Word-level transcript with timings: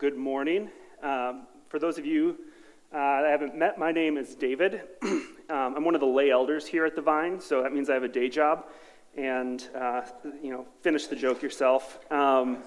good 0.00 0.16
morning. 0.16 0.70
Um, 1.02 1.46
for 1.68 1.78
those 1.78 1.98
of 1.98 2.06
you 2.06 2.38
uh, 2.90 3.20
that 3.20 3.28
haven't 3.30 3.54
met, 3.54 3.76
my 3.76 3.92
name 3.92 4.16
is 4.16 4.34
David. 4.34 4.80
um, 5.02 5.26
I'm 5.50 5.84
one 5.84 5.94
of 5.94 6.00
the 6.00 6.06
lay 6.06 6.30
elders 6.30 6.66
here 6.66 6.86
at 6.86 6.96
the 6.96 7.02
Vine, 7.02 7.38
so 7.38 7.62
that 7.62 7.74
means 7.74 7.90
I 7.90 7.94
have 7.94 8.02
a 8.02 8.08
day 8.08 8.30
job. 8.30 8.64
And, 9.18 9.62
uh, 9.78 10.00
you 10.42 10.52
know, 10.52 10.66
finish 10.80 11.06
the 11.06 11.16
joke 11.16 11.42
yourself. 11.42 11.98
Um, 12.10 12.62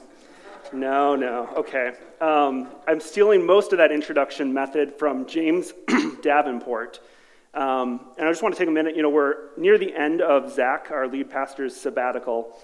no, 0.74 1.16
no, 1.16 1.50
okay. 1.58 1.94
Um, 2.22 2.68
I'm 2.88 3.00
stealing 3.00 3.44
most 3.44 3.72
of 3.72 3.80
that 3.80 3.92
introduction 3.92 4.54
method 4.54 4.94
from 4.94 5.26
James 5.26 5.74
Davenport. 6.22 7.00
Um, 7.56 8.12
and 8.20 8.28
I 8.28 8.32
just 8.32 8.44
want 8.44 8.54
to 8.54 8.60
take 8.60 8.68
a 8.68 8.72
minute. 8.72 8.96
You 8.96 9.02
know, 9.02 9.10
we're 9.10 9.56
near 9.58 9.80
the 9.80 9.96
end 9.96 10.22
of 10.22 10.54
Zach, 10.54 10.90
our 10.92 11.08
lead 11.08 11.32
pastor's 11.32 11.76
sabbatical. 11.76 12.56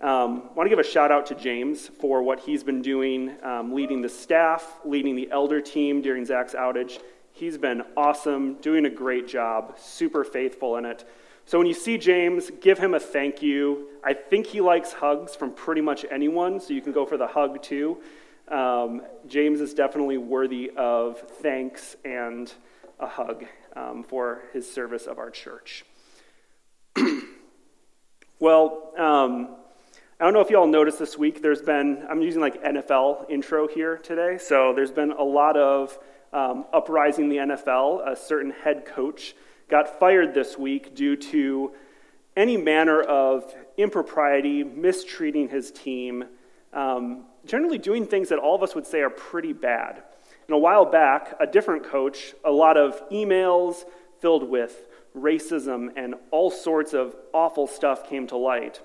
Um, 0.00 0.50
I 0.50 0.52
want 0.54 0.66
to 0.66 0.68
give 0.68 0.78
a 0.78 0.88
shout 0.88 1.10
out 1.10 1.26
to 1.26 1.34
James 1.34 1.88
for 1.88 2.22
what 2.22 2.38
he's 2.38 2.62
been 2.62 2.82
doing, 2.82 3.32
um, 3.42 3.74
leading 3.74 4.00
the 4.00 4.08
staff, 4.08 4.78
leading 4.84 5.16
the 5.16 5.28
elder 5.32 5.60
team 5.60 6.02
during 6.02 6.24
Zach's 6.24 6.54
outage. 6.54 7.00
He's 7.32 7.58
been 7.58 7.82
awesome, 7.96 8.54
doing 8.54 8.86
a 8.86 8.90
great 8.90 9.26
job, 9.26 9.76
super 9.76 10.22
faithful 10.22 10.76
in 10.76 10.84
it. 10.84 11.04
So 11.46 11.58
when 11.58 11.66
you 11.66 11.74
see 11.74 11.98
James, 11.98 12.50
give 12.60 12.78
him 12.78 12.94
a 12.94 13.00
thank 13.00 13.42
you. 13.42 13.88
I 14.04 14.12
think 14.12 14.46
he 14.46 14.60
likes 14.60 14.92
hugs 14.92 15.34
from 15.34 15.52
pretty 15.52 15.80
much 15.80 16.04
anyone, 16.10 16.60
so 16.60 16.74
you 16.74 16.80
can 16.80 16.92
go 16.92 17.04
for 17.04 17.16
the 17.16 17.26
hug 17.26 17.60
too. 17.60 17.98
Um, 18.46 19.02
James 19.26 19.60
is 19.60 19.74
definitely 19.74 20.18
worthy 20.18 20.70
of 20.76 21.18
thanks 21.18 21.96
and 22.04 22.52
a 23.00 23.06
hug 23.06 23.46
um, 23.74 24.04
for 24.04 24.42
his 24.52 24.70
service 24.70 25.06
of 25.06 25.18
our 25.18 25.30
church. 25.30 25.84
well, 28.38 28.92
um, 28.96 29.56
I 30.20 30.24
don't 30.24 30.34
know 30.34 30.40
if 30.40 30.50
you 30.50 30.58
all 30.58 30.66
noticed 30.66 30.98
this 30.98 31.16
week, 31.16 31.42
there's 31.42 31.62
been, 31.62 32.04
I'm 32.10 32.20
using 32.22 32.40
like 32.40 32.60
NFL 32.64 33.30
intro 33.30 33.68
here 33.68 33.98
today. 33.98 34.36
So 34.36 34.72
there's 34.74 34.90
been 34.90 35.12
a 35.12 35.22
lot 35.22 35.56
of 35.56 35.96
um, 36.32 36.64
uprising 36.72 37.28
the 37.28 37.36
NFL. 37.36 38.00
A 38.04 38.16
certain 38.16 38.50
head 38.50 38.84
coach 38.84 39.36
got 39.70 40.00
fired 40.00 40.34
this 40.34 40.58
week 40.58 40.96
due 40.96 41.14
to 41.14 41.70
any 42.36 42.56
manner 42.56 43.00
of 43.00 43.54
impropriety, 43.76 44.64
mistreating 44.64 45.48
his 45.48 45.70
team, 45.70 46.24
um, 46.72 47.26
generally 47.46 47.78
doing 47.78 48.04
things 48.04 48.30
that 48.30 48.40
all 48.40 48.56
of 48.56 48.64
us 48.64 48.74
would 48.74 48.88
say 48.88 49.02
are 49.02 49.10
pretty 49.10 49.52
bad. 49.52 50.02
And 50.48 50.54
a 50.56 50.58
while 50.58 50.84
back, 50.84 51.36
a 51.38 51.46
different 51.46 51.84
coach, 51.84 52.34
a 52.44 52.50
lot 52.50 52.76
of 52.76 53.08
emails 53.10 53.84
filled 54.20 54.50
with 54.50 54.88
racism 55.16 55.90
and 55.96 56.16
all 56.32 56.50
sorts 56.50 56.92
of 56.92 57.14
awful 57.32 57.68
stuff 57.68 58.08
came 58.08 58.26
to 58.26 58.36
light. 58.36 58.80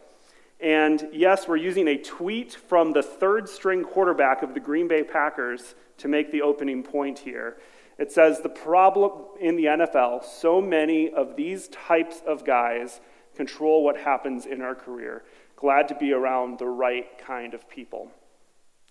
And 0.64 1.09
yes, 1.11 1.45
we're 1.45 1.58
using 1.58 1.89
a 1.89 1.97
tweet 1.97 2.53
from 2.53 2.94
the 2.94 3.03
third 3.03 3.50
string 3.50 3.83
quarterback 3.83 4.44
of 4.44 4.53
the 4.53 4.61
Green 4.61 4.88
Bay 4.88 5.03
Packers 5.03 5.75
to 5.97 6.08
make 6.08 6.31
the 6.31 6.42
opening 6.42 6.83
point 6.83 7.19
here. 7.19 7.58
It 7.97 8.14
says 8.14 8.39
the 8.39 8.47
problem 8.47 9.11
in 9.41 9.58
the 9.58 9.66
NFL, 9.66 10.23
so 10.23 10.61
many 10.61 11.11
of 11.11 11.36
these 11.36 11.67
types 11.67 12.22
of 12.25 12.45
guys 12.45 13.02
control 13.36 13.84
what 13.84 13.97
happens 13.97 14.45
in 14.45 14.61
our 14.61 14.73
career. 14.73 15.23
Glad 15.58 15.89
to 15.89 15.95
be 15.95 16.14
around 16.14 16.59
the 16.59 16.67
right 16.67 17.17
kind 17.17 17.53
of 17.53 17.69
people. 17.69 18.09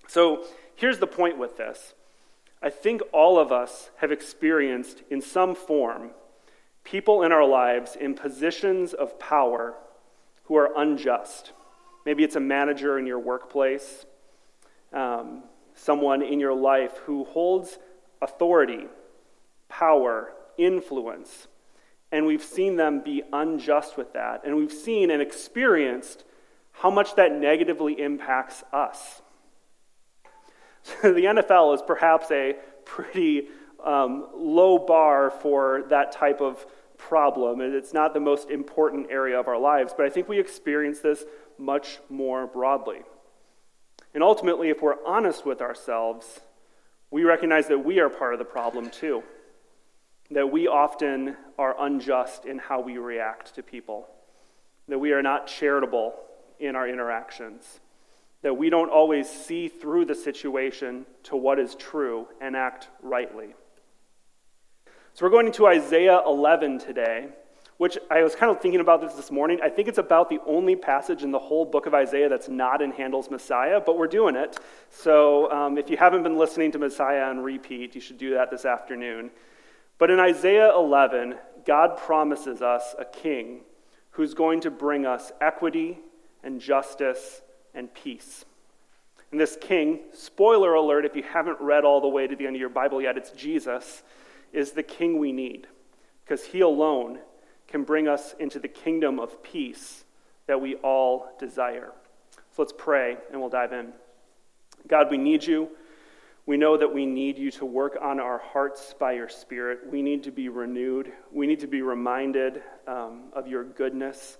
So 0.06 0.44
here's 0.76 0.98
the 0.98 1.06
point 1.06 1.38
with 1.38 1.56
this 1.56 1.94
I 2.62 2.68
think 2.68 3.00
all 3.12 3.38
of 3.38 3.50
us 3.50 3.88
have 3.96 4.12
experienced, 4.12 5.04
in 5.08 5.22
some 5.22 5.54
form, 5.54 6.10
people 6.84 7.22
in 7.22 7.32
our 7.32 7.46
lives 7.46 7.96
in 7.98 8.12
positions 8.12 8.92
of 8.92 9.18
power 9.18 9.74
who 10.44 10.54
are 10.54 10.70
unjust 10.76 11.52
Maybe 12.04 12.24
it's 12.24 12.36
a 12.36 12.40
manager 12.40 12.98
in 12.98 13.06
your 13.06 13.18
workplace, 13.18 14.06
um, 14.92 15.44
someone 15.74 16.22
in 16.22 16.40
your 16.40 16.54
life 16.54 16.98
who 17.04 17.24
holds 17.24 17.78
authority, 18.20 18.86
power, 19.68 20.32
influence. 20.58 21.48
And 22.10 22.26
we've 22.26 22.42
seen 22.42 22.76
them 22.76 23.00
be 23.00 23.22
unjust 23.32 23.96
with 23.96 24.12
that. 24.12 24.42
And 24.44 24.56
we've 24.56 24.72
seen 24.72 25.10
and 25.10 25.22
experienced 25.22 26.24
how 26.72 26.90
much 26.90 27.14
that 27.16 27.32
negatively 27.32 28.00
impacts 28.00 28.62
us. 28.72 29.22
So 30.82 30.94
the 31.12 31.24
NFL 31.24 31.74
is 31.76 31.82
perhaps 31.86 32.30
a 32.30 32.56
pretty 32.84 33.48
um, 33.84 34.28
low 34.34 34.78
bar 34.78 35.30
for 35.30 35.84
that 35.88 36.12
type 36.12 36.40
of 36.40 36.64
problem, 36.96 37.60
and 37.60 37.74
it's 37.74 37.92
not 37.92 38.14
the 38.14 38.20
most 38.20 38.50
important 38.50 39.08
area 39.10 39.38
of 39.38 39.48
our 39.48 39.58
lives, 39.58 39.92
but 39.96 40.06
I 40.06 40.08
think 40.08 40.28
we 40.28 40.38
experience 40.38 41.00
this 41.00 41.24
much 41.62 41.98
more 42.10 42.46
broadly. 42.46 43.00
And 44.14 44.22
ultimately, 44.22 44.68
if 44.68 44.82
we're 44.82 45.02
honest 45.06 45.46
with 45.46 45.62
ourselves, 45.62 46.40
we 47.10 47.24
recognize 47.24 47.68
that 47.68 47.78
we 47.78 48.00
are 48.00 48.10
part 48.10 48.34
of 48.34 48.38
the 48.38 48.44
problem 48.44 48.90
too. 48.90 49.22
That 50.30 50.50
we 50.50 50.66
often 50.66 51.36
are 51.58 51.76
unjust 51.78 52.44
in 52.44 52.58
how 52.58 52.80
we 52.80 52.98
react 52.98 53.54
to 53.54 53.62
people. 53.62 54.08
That 54.88 54.98
we 54.98 55.12
are 55.12 55.22
not 55.22 55.46
charitable 55.46 56.14
in 56.58 56.76
our 56.76 56.88
interactions. 56.88 57.80
That 58.42 58.56
we 58.56 58.70
don't 58.70 58.90
always 58.90 59.28
see 59.28 59.68
through 59.68 60.06
the 60.06 60.14
situation 60.14 61.06
to 61.24 61.36
what 61.36 61.58
is 61.58 61.74
true 61.74 62.26
and 62.40 62.56
act 62.56 62.88
rightly. 63.02 63.54
So 65.14 65.24
we're 65.24 65.30
going 65.30 65.52
to 65.52 65.66
Isaiah 65.66 66.20
11 66.26 66.78
today 66.78 67.28
which 67.82 67.98
I 68.12 68.22
was 68.22 68.36
kind 68.36 68.48
of 68.48 68.60
thinking 68.60 68.80
about 68.80 69.00
this 69.00 69.14
this 69.14 69.32
morning. 69.32 69.58
I 69.60 69.68
think 69.68 69.88
it's 69.88 69.98
about 69.98 70.30
the 70.30 70.38
only 70.46 70.76
passage 70.76 71.24
in 71.24 71.32
the 71.32 71.38
whole 71.40 71.64
book 71.64 71.86
of 71.86 71.94
Isaiah 71.94 72.28
that's 72.28 72.48
not 72.48 72.80
in 72.80 72.92
Handel's 72.92 73.28
Messiah, 73.28 73.80
but 73.84 73.98
we're 73.98 74.06
doing 74.06 74.36
it. 74.36 74.56
So 74.88 75.50
um, 75.50 75.76
if 75.76 75.90
you 75.90 75.96
haven't 75.96 76.22
been 76.22 76.38
listening 76.38 76.70
to 76.70 76.78
Messiah 76.78 77.22
on 77.22 77.40
repeat, 77.40 77.96
you 77.96 78.00
should 78.00 78.18
do 78.18 78.34
that 78.34 78.52
this 78.52 78.64
afternoon. 78.64 79.32
But 79.98 80.12
in 80.12 80.20
Isaiah 80.20 80.72
11, 80.72 81.34
God 81.66 81.96
promises 81.96 82.62
us 82.62 82.94
a 83.00 83.04
king 83.04 83.62
who's 84.10 84.32
going 84.32 84.60
to 84.60 84.70
bring 84.70 85.04
us 85.04 85.32
equity 85.40 85.98
and 86.44 86.60
justice 86.60 87.40
and 87.74 87.92
peace. 87.92 88.44
And 89.32 89.40
this 89.40 89.58
king, 89.60 90.02
spoiler 90.12 90.74
alert 90.74 91.04
if 91.04 91.16
you 91.16 91.24
haven't 91.24 91.60
read 91.60 91.84
all 91.84 92.00
the 92.00 92.06
way 92.06 92.28
to 92.28 92.36
the 92.36 92.46
end 92.46 92.54
of 92.54 92.60
your 92.60 92.68
Bible 92.68 93.02
yet, 93.02 93.16
it's 93.16 93.32
Jesus, 93.32 94.04
is 94.52 94.70
the 94.70 94.84
king 94.84 95.18
we 95.18 95.32
need 95.32 95.66
because 96.24 96.44
he 96.44 96.60
alone 96.60 97.18
can 97.72 97.82
bring 97.84 98.06
us 98.06 98.34
into 98.38 98.60
the 98.60 98.68
kingdom 98.68 99.18
of 99.18 99.42
peace 99.42 100.04
that 100.46 100.60
we 100.60 100.76
all 100.76 101.34
desire. 101.40 101.90
So 102.54 102.62
let's 102.62 102.74
pray 102.76 103.16
and 103.32 103.40
we'll 103.40 103.50
dive 103.50 103.72
in. 103.72 103.92
God, 104.86 105.10
we 105.10 105.16
need 105.16 105.44
you. 105.44 105.70
We 106.44 106.56
know 106.56 106.76
that 106.76 106.92
we 106.92 107.06
need 107.06 107.38
you 107.38 107.50
to 107.52 107.64
work 107.64 107.96
on 108.00 108.20
our 108.20 108.38
hearts 108.38 108.94
by 108.98 109.12
your 109.12 109.28
Spirit. 109.28 109.90
We 109.90 110.02
need 110.02 110.24
to 110.24 110.30
be 110.30 110.48
renewed. 110.48 111.12
We 111.32 111.46
need 111.46 111.60
to 111.60 111.66
be 111.66 111.82
reminded 111.82 112.62
um, 112.86 113.24
of 113.32 113.46
your 113.46 113.64
goodness, 113.64 114.36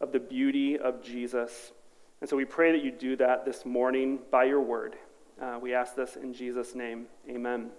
of 0.00 0.12
the 0.12 0.20
beauty 0.20 0.78
of 0.78 1.02
Jesus. 1.02 1.72
And 2.20 2.28
so 2.28 2.36
we 2.36 2.46
pray 2.46 2.72
that 2.72 2.82
you 2.82 2.90
do 2.90 3.16
that 3.16 3.44
this 3.44 3.64
morning 3.64 4.18
by 4.30 4.44
your 4.44 4.62
word. 4.62 4.96
Uh, 5.40 5.58
we 5.60 5.74
ask 5.74 5.94
this 5.94 6.16
in 6.16 6.32
Jesus' 6.32 6.74
name. 6.74 7.06
Amen. 7.28 7.70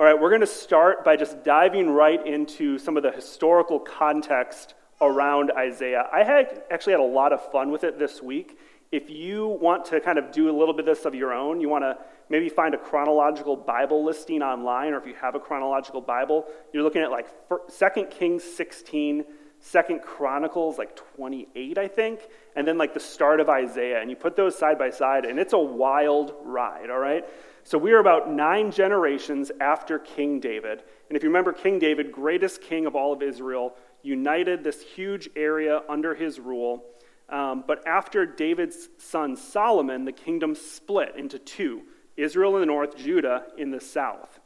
All 0.00 0.06
right, 0.06 0.16
we're 0.16 0.28
going 0.28 0.42
to 0.42 0.46
start 0.46 1.04
by 1.04 1.16
just 1.16 1.42
diving 1.42 1.90
right 1.90 2.24
into 2.24 2.78
some 2.78 2.96
of 2.96 3.02
the 3.02 3.10
historical 3.10 3.80
context 3.80 4.74
around 5.00 5.50
Isaiah. 5.50 6.06
I 6.12 6.22
had 6.22 6.62
actually 6.70 6.92
had 6.92 7.00
a 7.00 7.02
lot 7.02 7.32
of 7.32 7.50
fun 7.50 7.72
with 7.72 7.82
it 7.82 7.98
this 7.98 8.22
week. 8.22 8.60
If 8.92 9.10
you 9.10 9.48
want 9.48 9.86
to 9.86 10.00
kind 10.00 10.16
of 10.16 10.30
do 10.30 10.48
a 10.48 10.54
little 10.56 10.72
bit 10.72 10.86
of 10.88 10.96
this 10.96 11.04
of 11.04 11.16
your 11.16 11.32
own, 11.32 11.60
you 11.60 11.68
want 11.68 11.82
to 11.82 11.98
maybe 12.28 12.48
find 12.48 12.74
a 12.74 12.78
chronological 12.78 13.56
Bible 13.56 14.04
listing 14.04 14.40
online, 14.40 14.92
or 14.92 14.98
if 14.98 15.06
you 15.06 15.14
have 15.14 15.34
a 15.34 15.40
chronological 15.40 16.00
Bible, 16.00 16.46
you're 16.72 16.84
looking 16.84 17.02
at 17.02 17.10
like 17.10 17.26
2 17.48 18.04
Kings 18.04 18.44
16, 18.44 19.24
2 19.72 19.98
Chronicles 20.04 20.78
like 20.78 20.94
28, 21.16 21.76
I 21.76 21.88
think, 21.88 22.20
and 22.54 22.68
then 22.68 22.78
like 22.78 22.94
the 22.94 23.00
start 23.00 23.40
of 23.40 23.48
Isaiah. 23.48 24.00
And 24.00 24.10
you 24.10 24.14
put 24.14 24.36
those 24.36 24.56
side 24.56 24.78
by 24.78 24.90
side, 24.90 25.24
and 25.24 25.40
it's 25.40 25.54
a 25.54 25.58
wild 25.58 26.36
ride, 26.44 26.88
all 26.88 27.00
right? 27.00 27.24
So 27.68 27.76
we 27.76 27.92
are 27.92 27.98
about 27.98 28.32
nine 28.32 28.70
generations 28.70 29.52
after 29.60 29.98
King 29.98 30.40
David. 30.40 30.82
And 31.08 31.18
if 31.18 31.22
you 31.22 31.28
remember, 31.28 31.52
King 31.52 31.78
David, 31.78 32.10
greatest 32.10 32.62
king 32.62 32.86
of 32.86 32.96
all 32.96 33.12
of 33.12 33.20
Israel, 33.20 33.76
united 34.02 34.64
this 34.64 34.80
huge 34.80 35.28
area 35.36 35.82
under 35.86 36.14
his 36.14 36.40
rule. 36.40 36.82
Um, 37.28 37.64
but 37.66 37.86
after 37.86 38.24
David's 38.24 38.88
son 38.96 39.36
Solomon, 39.36 40.06
the 40.06 40.12
kingdom 40.12 40.54
split 40.54 41.14
into 41.18 41.38
two 41.38 41.82
Israel 42.16 42.54
in 42.54 42.60
the 42.60 42.66
north, 42.66 42.96
Judah 42.96 43.48
in 43.58 43.70
the 43.70 43.82
south. 43.82 44.40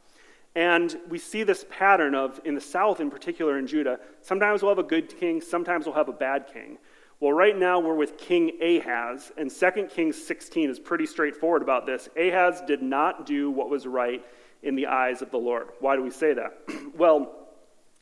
And 0.53 0.93
we 1.07 1.17
see 1.17 1.43
this 1.43 1.65
pattern 1.69 2.15
of, 2.15 2.41
in 2.43 2.55
the 2.55 2.61
south 2.61 2.99
in 2.99 3.09
particular, 3.09 3.57
in 3.57 3.67
Judah, 3.67 4.01
sometimes 4.19 4.61
we'll 4.61 4.71
have 4.71 4.79
a 4.79 4.83
good 4.83 5.17
king, 5.17 5.39
sometimes 5.39 5.85
we'll 5.85 5.95
have 5.95 6.09
a 6.09 6.11
bad 6.11 6.47
king. 6.51 6.77
Well, 7.23 7.31
right 7.31 7.57
now 7.57 7.79
we're 7.79 7.95
with 7.95 8.17
King 8.17 8.51
Ahaz, 8.61 9.31
and 9.37 9.49
2 9.49 9.87
Kings 9.89 10.21
16 10.21 10.69
is 10.69 10.77
pretty 10.77 11.05
straightforward 11.05 11.61
about 11.61 11.85
this. 11.85 12.09
Ahaz 12.17 12.61
did 12.67 12.81
not 12.81 13.25
do 13.25 13.49
what 13.49 13.69
was 13.69 13.87
right 13.87 14.21
in 14.61 14.75
the 14.75 14.87
eyes 14.87 15.21
of 15.21 15.31
the 15.31 15.37
Lord. 15.37 15.69
Why 15.79 15.95
do 15.95 16.03
we 16.03 16.09
say 16.09 16.33
that? 16.33 16.57
well, 16.97 17.33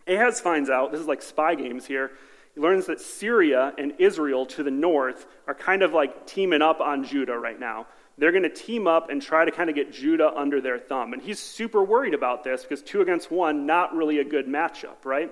Ahaz 0.07 0.39
finds 0.39 0.71
out, 0.71 0.91
this 0.91 0.99
is 0.99 1.05
like 1.05 1.21
spy 1.21 1.53
games 1.53 1.85
here, 1.85 2.13
he 2.55 2.61
learns 2.61 2.87
that 2.87 2.99
Syria 2.99 3.75
and 3.77 3.93
Israel 3.99 4.47
to 4.47 4.63
the 4.63 4.71
north 4.71 5.27
are 5.45 5.53
kind 5.53 5.83
of 5.83 5.93
like 5.93 6.25
teaming 6.25 6.63
up 6.63 6.81
on 6.81 7.03
Judah 7.03 7.37
right 7.37 7.59
now. 7.59 7.85
They're 8.17 8.31
going 8.31 8.41
to 8.41 8.49
team 8.49 8.87
up 8.87 9.11
and 9.11 9.21
try 9.21 9.45
to 9.45 9.51
kind 9.51 9.69
of 9.69 9.75
get 9.75 9.93
Judah 9.93 10.31
under 10.35 10.61
their 10.61 10.79
thumb. 10.79 11.13
And 11.13 11.21
he's 11.21 11.37
super 11.37 11.83
worried 11.83 12.15
about 12.15 12.43
this 12.43 12.63
because 12.63 12.81
two 12.81 13.01
against 13.01 13.29
one, 13.29 13.67
not 13.67 13.93
really 13.93 14.17
a 14.17 14.25
good 14.25 14.47
matchup, 14.47 15.05
right? 15.05 15.31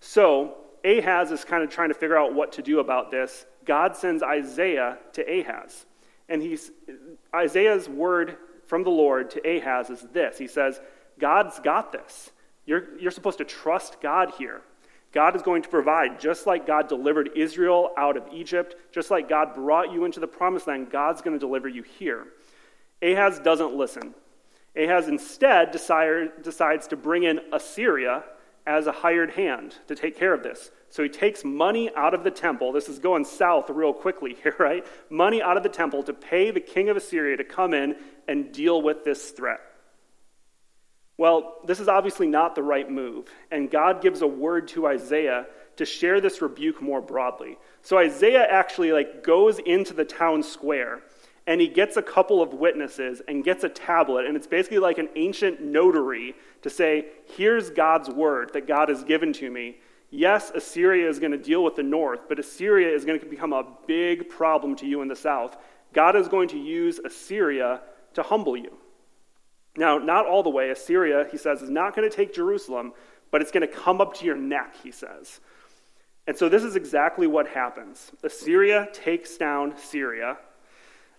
So 0.00 0.56
Ahaz 0.84 1.30
is 1.30 1.44
kind 1.44 1.62
of 1.62 1.70
trying 1.70 1.88
to 1.88 1.94
figure 1.94 2.16
out 2.16 2.34
what 2.34 2.52
to 2.52 2.62
do 2.62 2.80
about 2.80 3.10
this. 3.10 3.46
God 3.64 3.96
sends 3.96 4.22
Isaiah 4.22 4.98
to 5.12 5.22
Ahaz. 5.22 5.86
And 6.28 6.42
he's, 6.42 6.70
Isaiah's 7.34 7.88
word 7.88 8.36
from 8.66 8.84
the 8.84 8.90
Lord 8.90 9.30
to 9.30 9.56
Ahaz 9.56 9.90
is 9.90 10.00
this 10.12 10.38
He 10.38 10.46
says, 10.46 10.80
God's 11.18 11.58
got 11.60 11.92
this. 11.92 12.30
You're, 12.66 12.98
you're 12.98 13.10
supposed 13.10 13.38
to 13.38 13.44
trust 13.44 14.00
God 14.00 14.32
here. 14.38 14.62
God 15.12 15.34
is 15.34 15.42
going 15.42 15.62
to 15.62 15.68
provide, 15.68 16.20
just 16.20 16.46
like 16.46 16.66
God 16.66 16.88
delivered 16.88 17.30
Israel 17.34 17.90
out 17.98 18.16
of 18.16 18.22
Egypt, 18.32 18.76
just 18.92 19.10
like 19.10 19.28
God 19.28 19.54
brought 19.54 19.92
you 19.92 20.04
into 20.04 20.20
the 20.20 20.28
promised 20.28 20.68
land, 20.68 20.90
God's 20.90 21.20
going 21.20 21.34
to 21.34 21.40
deliver 21.40 21.68
you 21.68 21.82
here. 21.82 22.28
Ahaz 23.02 23.40
doesn't 23.40 23.74
listen. 23.74 24.14
Ahaz 24.76 25.08
instead 25.08 25.72
desire, 25.72 26.28
decides 26.42 26.86
to 26.88 26.96
bring 26.96 27.24
in 27.24 27.40
Assyria 27.52 28.22
as 28.66 28.86
a 28.86 28.92
hired 28.92 29.30
hand 29.30 29.74
to 29.88 29.94
take 29.94 30.16
care 30.16 30.32
of 30.32 30.42
this. 30.42 30.70
So 30.90 31.02
he 31.02 31.08
takes 31.08 31.44
money 31.44 31.90
out 31.94 32.14
of 32.14 32.24
the 32.24 32.30
temple. 32.30 32.72
This 32.72 32.88
is 32.88 32.98
going 32.98 33.24
south 33.24 33.70
real 33.70 33.92
quickly 33.92 34.36
here, 34.42 34.56
right? 34.58 34.86
Money 35.08 35.42
out 35.42 35.56
of 35.56 35.62
the 35.62 35.68
temple 35.68 36.02
to 36.04 36.12
pay 36.12 36.50
the 36.50 36.60
king 36.60 36.88
of 36.88 36.96
Assyria 36.96 37.36
to 37.36 37.44
come 37.44 37.74
in 37.74 37.96
and 38.28 38.52
deal 38.52 38.82
with 38.82 39.04
this 39.04 39.30
threat. 39.30 39.60
Well, 41.16 41.58
this 41.66 41.80
is 41.80 41.88
obviously 41.88 42.26
not 42.26 42.54
the 42.54 42.62
right 42.62 42.90
move, 42.90 43.28
and 43.50 43.70
God 43.70 44.00
gives 44.00 44.22
a 44.22 44.26
word 44.26 44.68
to 44.68 44.86
Isaiah 44.86 45.46
to 45.76 45.84
share 45.84 46.20
this 46.20 46.40
rebuke 46.40 46.80
more 46.80 47.02
broadly. 47.02 47.58
So 47.82 47.98
Isaiah 47.98 48.46
actually 48.48 48.92
like 48.92 49.22
goes 49.22 49.58
into 49.58 49.92
the 49.92 50.04
town 50.04 50.42
square 50.42 51.02
and 51.50 51.60
he 51.60 51.66
gets 51.66 51.96
a 51.96 52.02
couple 52.02 52.40
of 52.40 52.54
witnesses 52.54 53.20
and 53.26 53.42
gets 53.42 53.64
a 53.64 53.68
tablet 53.68 54.24
and 54.24 54.36
it's 54.36 54.46
basically 54.46 54.78
like 54.78 54.98
an 54.98 55.08
ancient 55.16 55.60
notary 55.60 56.36
to 56.62 56.70
say, 56.70 57.06
"Here's 57.36 57.70
God's 57.70 58.08
word 58.08 58.52
that 58.52 58.68
God 58.68 58.88
has 58.88 59.02
given 59.02 59.32
to 59.34 59.50
me." 59.50 59.80
Yes, 60.10 60.52
Assyria 60.54 61.08
is 61.08 61.18
going 61.18 61.32
to 61.32 61.38
deal 61.38 61.64
with 61.64 61.74
the 61.74 61.82
north, 61.82 62.28
but 62.28 62.38
Assyria 62.38 62.88
is 62.88 63.04
going 63.04 63.18
to 63.18 63.26
become 63.26 63.52
a 63.52 63.66
big 63.88 64.28
problem 64.28 64.76
to 64.76 64.86
you 64.86 65.02
in 65.02 65.08
the 65.08 65.16
south. 65.16 65.56
God 65.92 66.14
is 66.14 66.28
going 66.28 66.46
to 66.50 66.58
use 66.58 67.00
Assyria 67.00 67.80
to 68.14 68.22
humble 68.22 68.56
you. 68.56 68.78
Now, 69.76 69.98
not 69.98 70.26
all 70.26 70.44
the 70.44 70.50
way. 70.50 70.70
Assyria, 70.70 71.26
he 71.32 71.36
says, 71.36 71.62
is 71.62 71.70
not 71.70 71.96
going 71.96 72.08
to 72.08 72.14
take 72.14 72.32
Jerusalem, 72.32 72.92
but 73.32 73.40
it's 73.40 73.50
going 73.50 73.66
to 73.68 73.72
come 73.72 74.00
up 74.00 74.14
to 74.14 74.24
your 74.24 74.36
neck, 74.36 74.76
he 74.82 74.92
says. 74.92 75.40
And 76.28 76.36
so 76.38 76.48
this 76.48 76.62
is 76.62 76.76
exactly 76.76 77.26
what 77.26 77.48
happens. 77.48 78.12
Assyria 78.22 78.88
takes 78.92 79.36
down 79.36 79.76
Syria, 79.76 80.38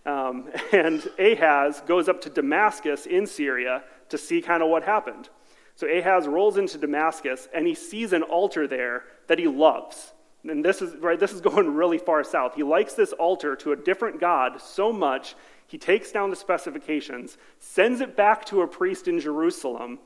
um, 0.06 0.50
and 0.72 1.08
Ahaz 1.20 1.82
goes 1.82 2.10
up 2.10 2.22
to 2.22 2.30
Damascus 2.30 3.06
in 3.06 3.28
Syria 3.28 3.84
to 4.10 4.18
see 4.18 4.42
kind 4.42 4.64
of 4.64 4.70
what 4.70 4.84
happened. 4.84 5.30
So 5.76 5.88
Ahaz 5.88 6.28
rolls 6.28 6.58
into 6.58 6.78
Damascus, 6.78 7.48
and 7.54 7.66
he 7.66 7.74
sees 7.74 8.14
an 8.14 8.24
altar 8.24 8.68
there 8.68 9.04
that 9.28 9.40
he 9.40 9.48
loves. 9.48 10.14
And 10.48 10.64
this 10.66 10.82
is 10.82 10.96
right, 10.98 11.20
this 11.20 11.34
is 11.34 11.42
going 11.50 11.74
really 11.74 11.98
far 11.98 12.24
south. 12.24 12.56
He 12.56 12.64
likes 12.64 12.94
this 12.94 13.14
altar 13.14 13.56
to 13.58 13.72
a 13.72 13.76
different 13.76 14.20
God 14.20 14.62
so 14.62 14.92
much 14.92 15.36
he 15.68 15.78
takes 15.78 16.12
down 16.12 16.30
the 16.30 16.36
specifications, 16.36 17.38
sends 17.60 18.02
it 18.02 18.18
back 18.18 18.44
to 18.48 18.62
a 18.62 18.68
priest 18.68 19.08
in 19.08 19.22
Jerusalem, 19.22 20.00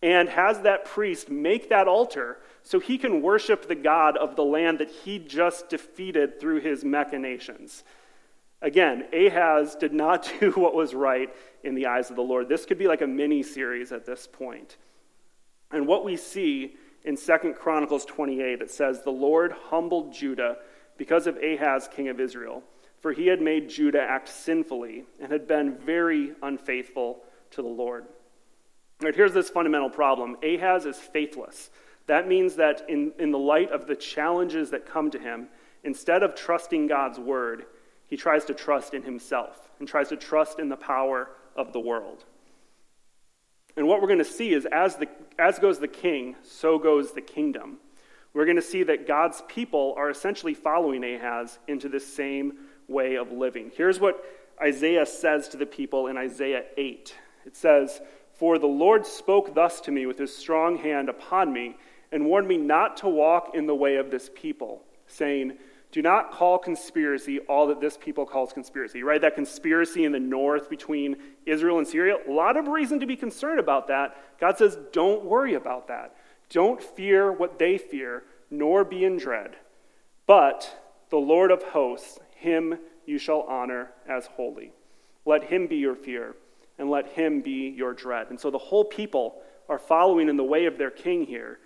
and 0.00 0.28
has 0.28 0.60
that 0.60 0.84
priest 0.84 1.28
make 1.28 1.70
that 1.70 1.88
altar 1.88 2.38
so 2.62 2.78
he 2.78 2.98
can 2.98 3.20
worship 3.20 3.66
the 3.66 3.74
God 3.74 4.16
of 4.16 4.36
the 4.36 4.44
land 4.44 4.78
that 4.78 4.90
he 4.90 5.18
just 5.18 5.68
defeated 5.68 6.38
through 6.38 6.60
his 6.60 6.84
machinations. 6.84 7.82
Again, 8.60 9.04
Ahaz 9.12 9.74
did 9.76 9.92
not 9.92 10.32
do 10.40 10.52
what 10.52 10.74
was 10.74 10.94
right 10.94 11.32
in 11.62 11.74
the 11.74 11.86
eyes 11.86 12.10
of 12.10 12.16
the 12.16 12.22
Lord. 12.22 12.48
This 12.48 12.66
could 12.66 12.78
be 12.78 12.88
like 12.88 13.02
a 13.02 13.06
mini 13.06 13.42
series 13.42 13.92
at 13.92 14.06
this 14.06 14.26
point. 14.26 14.76
And 15.70 15.86
what 15.86 16.04
we 16.04 16.16
see 16.16 16.76
in 17.04 17.16
2 17.16 17.54
Chronicles 17.58 18.04
28, 18.04 18.60
it 18.60 18.70
says, 18.70 19.02
The 19.02 19.10
Lord 19.10 19.52
humbled 19.52 20.12
Judah 20.12 20.58
because 20.96 21.26
of 21.26 21.36
Ahaz, 21.36 21.88
king 21.92 22.08
of 22.08 22.18
Israel 22.18 22.62
for 23.00 23.12
he 23.12 23.26
had 23.26 23.40
made 23.40 23.68
Judah 23.68 24.00
act 24.00 24.28
sinfully 24.28 25.04
and 25.20 25.30
had 25.30 25.46
been 25.46 25.76
very 25.76 26.32
unfaithful 26.42 27.22
to 27.52 27.62
the 27.62 27.68
Lord. 27.68 28.06
Right, 29.00 29.14
here's 29.14 29.32
this 29.32 29.50
fundamental 29.50 29.90
problem 29.90 30.36
Ahaz 30.42 30.84
is 30.86 30.96
faithless. 30.96 31.70
That 32.06 32.26
means 32.26 32.56
that 32.56 32.88
in, 32.88 33.12
in 33.18 33.30
the 33.30 33.38
light 33.38 33.70
of 33.70 33.86
the 33.86 33.94
challenges 33.94 34.70
that 34.70 34.86
come 34.86 35.10
to 35.10 35.18
him, 35.18 35.48
instead 35.84 36.22
of 36.22 36.34
trusting 36.34 36.86
God's 36.86 37.18
word, 37.18 37.66
he 38.08 38.16
tries 38.16 38.44
to 38.46 38.54
trust 38.54 38.94
in 38.94 39.02
himself 39.02 39.70
and 39.78 39.86
tries 39.86 40.08
to 40.08 40.16
trust 40.16 40.58
in 40.58 40.68
the 40.68 40.76
power 40.76 41.28
of 41.54 41.72
the 41.72 41.80
world. 41.80 42.24
And 43.76 43.86
what 43.86 44.00
we're 44.00 44.08
going 44.08 44.18
to 44.18 44.24
see 44.24 44.52
is 44.52 44.66
as, 44.66 44.96
the, 44.96 45.08
as 45.38 45.60
goes 45.60 45.78
the 45.78 45.86
king, 45.86 46.34
so 46.42 46.78
goes 46.78 47.12
the 47.12 47.20
kingdom. 47.20 47.78
We're 48.34 48.44
going 48.44 48.56
to 48.56 48.62
see 48.62 48.82
that 48.82 49.06
God's 49.06 49.42
people 49.48 49.94
are 49.96 50.10
essentially 50.10 50.54
following 50.54 51.04
Ahaz 51.04 51.58
into 51.68 51.88
this 51.88 52.06
same 52.12 52.54
way 52.88 53.16
of 53.16 53.30
living. 53.30 53.70
Here's 53.76 54.00
what 54.00 54.24
Isaiah 54.60 55.06
says 55.06 55.48
to 55.50 55.56
the 55.56 55.66
people 55.66 56.08
in 56.08 56.16
Isaiah 56.16 56.64
8 56.76 57.14
it 57.46 57.56
says, 57.56 58.00
For 58.34 58.58
the 58.58 58.66
Lord 58.66 59.06
spoke 59.06 59.54
thus 59.54 59.80
to 59.82 59.90
me 59.90 60.06
with 60.06 60.18
his 60.18 60.36
strong 60.36 60.76
hand 60.76 61.08
upon 61.08 61.52
me, 61.52 61.76
and 62.12 62.26
warned 62.26 62.48
me 62.48 62.56
not 62.56 62.98
to 62.98 63.08
walk 63.08 63.52
in 63.54 63.66
the 63.66 63.74
way 63.74 63.96
of 63.96 64.10
this 64.10 64.30
people, 64.34 64.82
saying, 65.06 65.54
do 65.90 66.02
not 66.02 66.32
call 66.32 66.58
conspiracy 66.58 67.38
all 67.40 67.66
that 67.68 67.80
this 67.80 67.96
people 67.96 68.26
calls 68.26 68.52
conspiracy, 68.52 69.02
right? 69.02 69.20
That 69.20 69.34
conspiracy 69.34 70.04
in 70.04 70.12
the 70.12 70.20
north 70.20 70.68
between 70.68 71.16
Israel 71.46 71.78
and 71.78 71.86
Syria, 71.86 72.16
a 72.28 72.32
lot 72.32 72.56
of 72.58 72.68
reason 72.68 73.00
to 73.00 73.06
be 73.06 73.16
concerned 73.16 73.58
about 73.58 73.88
that. 73.88 74.14
God 74.38 74.58
says, 74.58 74.76
don't 74.92 75.24
worry 75.24 75.54
about 75.54 75.88
that. 75.88 76.14
Don't 76.50 76.82
fear 76.82 77.32
what 77.32 77.58
they 77.58 77.78
fear, 77.78 78.24
nor 78.50 78.84
be 78.84 79.04
in 79.04 79.16
dread. 79.16 79.56
But 80.26 80.78
the 81.10 81.16
Lord 81.16 81.50
of 81.50 81.62
hosts, 81.62 82.18
him 82.34 82.78
you 83.06 83.18
shall 83.18 83.42
honor 83.42 83.90
as 84.06 84.26
holy. 84.26 84.72
Let 85.24 85.44
him 85.44 85.66
be 85.66 85.76
your 85.76 85.96
fear, 85.96 86.36
and 86.78 86.90
let 86.90 87.08
him 87.08 87.40
be 87.40 87.70
your 87.70 87.94
dread. 87.94 88.28
And 88.28 88.38
so 88.38 88.50
the 88.50 88.58
whole 88.58 88.84
people 88.84 89.40
are 89.68 89.78
following 89.78 90.28
in 90.28 90.36
the 90.36 90.44
way 90.44 90.66
of 90.66 90.76
their 90.76 90.90
king 90.90 91.24
here, 91.24 91.58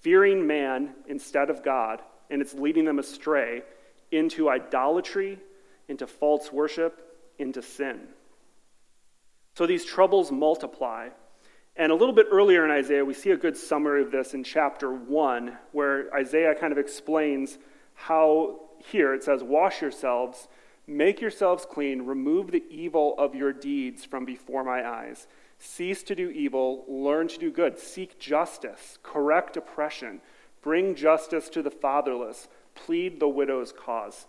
fearing 0.00 0.46
man 0.46 0.94
instead 1.08 1.50
of 1.50 1.64
God, 1.64 2.02
and 2.30 2.40
it's 2.40 2.54
leading 2.54 2.84
them 2.84 2.98
astray 2.98 3.62
into 4.10 4.48
idolatry, 4.48 5.38
into 5.88 6.06
false 6.06 6.52
worship, 6.52 7.00
into 7.38 7.62
sin. 7.62 8.00
So 9.56 9.66
these 9.66 9.84
troubles 9.84 10.32
multiply. 10.32 11.08
And 11.76 11.90
a 11.90 11.94
little 11.94 12.14
bit 12.14 12.26
earlier 12.30 12.64
in 12.64 12.70
Isaiah, 12.70 13.04
we 13.04 13.14
see 13.14 13.30
a 13.30 13.36
good 13.36 13.56
summary 13.56 14.02
of 14.02 14.12
this 14.12 14.34
in 14.34 14.44
chapter 14.44 14.92
1, 14.92 15.56
where 15.72 16.12
Isaiah 16.14 16.54
kind 16.54 16.72
of 16.72 16.78
explains 16.78 17.58
how 17.94 18.60
here 18.78 19.14
it 19.14 19.24
says, 19.24 19.42
Wash 19.42 19.82
yourselves, 19.82 20.48
make 20.86 21.20
yourselves 21.20 21.66
clean, 21.68 22.02
remove 22.02 22.50
the 22.50 22.64
evil 22.70 23.14
of 23.18 23.34
your 23.34 23.52
deeds 23.52 24.04
from 24.04 24.24
before 24.24 24.62
my 24.62 24.86
eyes. 24.86 25.26
Cease 25.58 26.02
to 26.04 26.14
do 26.14 26.30
evil, 26.30 26.84
learn 26.88 27.28
to 27.28 27.38
do 27.38 27.50
good, 27.50 27.78
seek 27.78 28.18
justice, 28.18 28.98
correct 29.02 29.56
oppression, 29.56 30.20
bring 30.64 30.94
justice 30.94 31.50
to 31.50 31.62
the 31.62 31.70
fatherless, 31.70 32.48
plead 32.74 33.20
the 33.20 33.28
widow's 33.28 33.70
cause. 33.70 34.26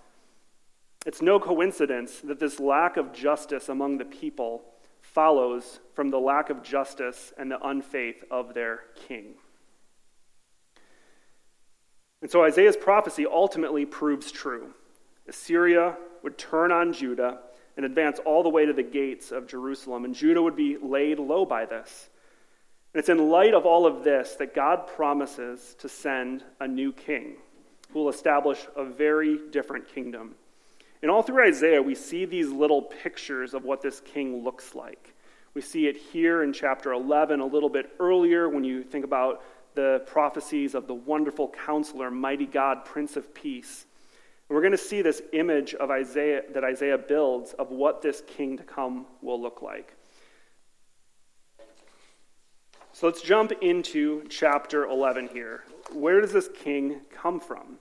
It's 1.06 1.22
no 1.22 1.40
coincidence 1.40 2.20
that 2.20 2.42
this 2.42 2.60
lack 2.60 2.98
of 2.98 3.14
justice 3.14 3.70
among 3.70 3.98
the 3.98 4.06
people 4.06 4.66
follows 5.02 5.80
from 5.94 6.10
the 6.10 6.20
lack 6.20 6.50
of 6.50 6.62
justice 6.62 7.32
and 7.38 7.50
the 7.50 7.66
unfaith 7.66 8.22
of 8.30 8.54
their 8.54 8.82
king. 9.08 9.36
And 12.22 12.30
so 12.30 12.44
Isaiah's 12.44 12.76
prophecy 12.76 13.26
ultimately 13.26 13.86
proves 13.86 14.30
true. 14.30 14.74
Assyria 15.30 15.96
would 16.22 16.38
turn 16.38 16.72
on 16.72 16.92
Judah 16.92 17.40
and 17.78 17.86
advance 17.86 18.20
all 18.26 18.44
the 18.44 18.50
way 18.50 18.66
to 18.66 18.74
the 18.74 18.84
gates 18.84 19.32
of 19.32 19.48
Jerusalem, 19.48 20.04
and 20.04 20.14
Judah 20.14 20.42
would 20.42 20.56
be 20.56 20.78
laid 20.82 21.18
low 21.18 21.46
by 21.46 21.66
this. 21.66 22.10
And 22.96 23.02
it's 23.02 23.10
in 23.10 23.30
light 23.30 23.54
of 23.54 23.66
all 23.66 23.86
of 23.86 24.06
this 24.06 24.36
that 24.36 24.56
God 24.56 24.88
promises 24.88 25.76
to 25.80 25.90
send 25.90 26.46
a 26.62 26.66
new 26.66 26.94
king 26.94 27.36
who 27.92 28.00
will 28.00 28.10
establish 28.10 28.66
a 28.74 28.86
very 28.86 29.38
different 29.52 29.94
kingdom. 29.94 30.34
And 31.02 31.12
all 31.12 31.22
through 31.22 31.46
Isaiah, 31.46 31.82
we 31.82 31.94
see 31.94 32.24
these 32.24 32.48
little 32.48 32.84
pictures 32.84 33.54
of 33.54 33.66
what 33.66 33.82
this 33.82 34.00
king 34.00 34.46
looks 34.46 34.76
like. 34.76 35.14
We 35.54 35.62
see 35.62 35.88
it 35.88 35.98
here 35.98 36.42
in 36.42 36.54
chapter 36.54 36.94
11, 36.94 37.42
a 37.42 37.46
little 37.46 37.68
bit 37.68 37.94
earlier 38.00 38.48
when 38.48 38.64
you 38.64 38.82
think 38.82 39.04
about 39.04 39.44
the 39.74 40.02
prophecies 40.06 40.74
of 40.74 40.88
the 40.88 40.94
wonderful 40.94 41.54
counselor, 41.66 42.10
mighty 42.10 42.46
God, 42.46 42.86
Prince 42.86 43.18
of 43.18 43.34
Peace. 43.34 43.86
And 44.48 44.56
we're 44.56 44.62
going 44.62 44.72
to 44.72 44.78
see 44.78 45.02
this 45.02 45.22
image 45.34 45.74
of 45.76 45.92
Isaiah 45.92 46.44
that 46.54 46.64
Isaiah 46.64 46.98
builds 46.98 47.52
of 47.52 47.72
what 47.72 48.02
this 48.02 48.24
king 48.26 48.56
to 48.56 48.64
come 48.64 49.06
will 49.22 49.42
look 49.42 49.62
like. 49.62 49.95
So 52.96 53.08
let's 53.08 53.22
jump 53.22 53.52
into 53.62 54.24
chapter 54.30 54.86
11 54.86 55.28
here. 55.34 55.66
Where 55.92 56.22
does 56.22 56.32
this 56.32 56.48
king 56.48 57.02
come 57.14 57.42
from? 57.42 57.78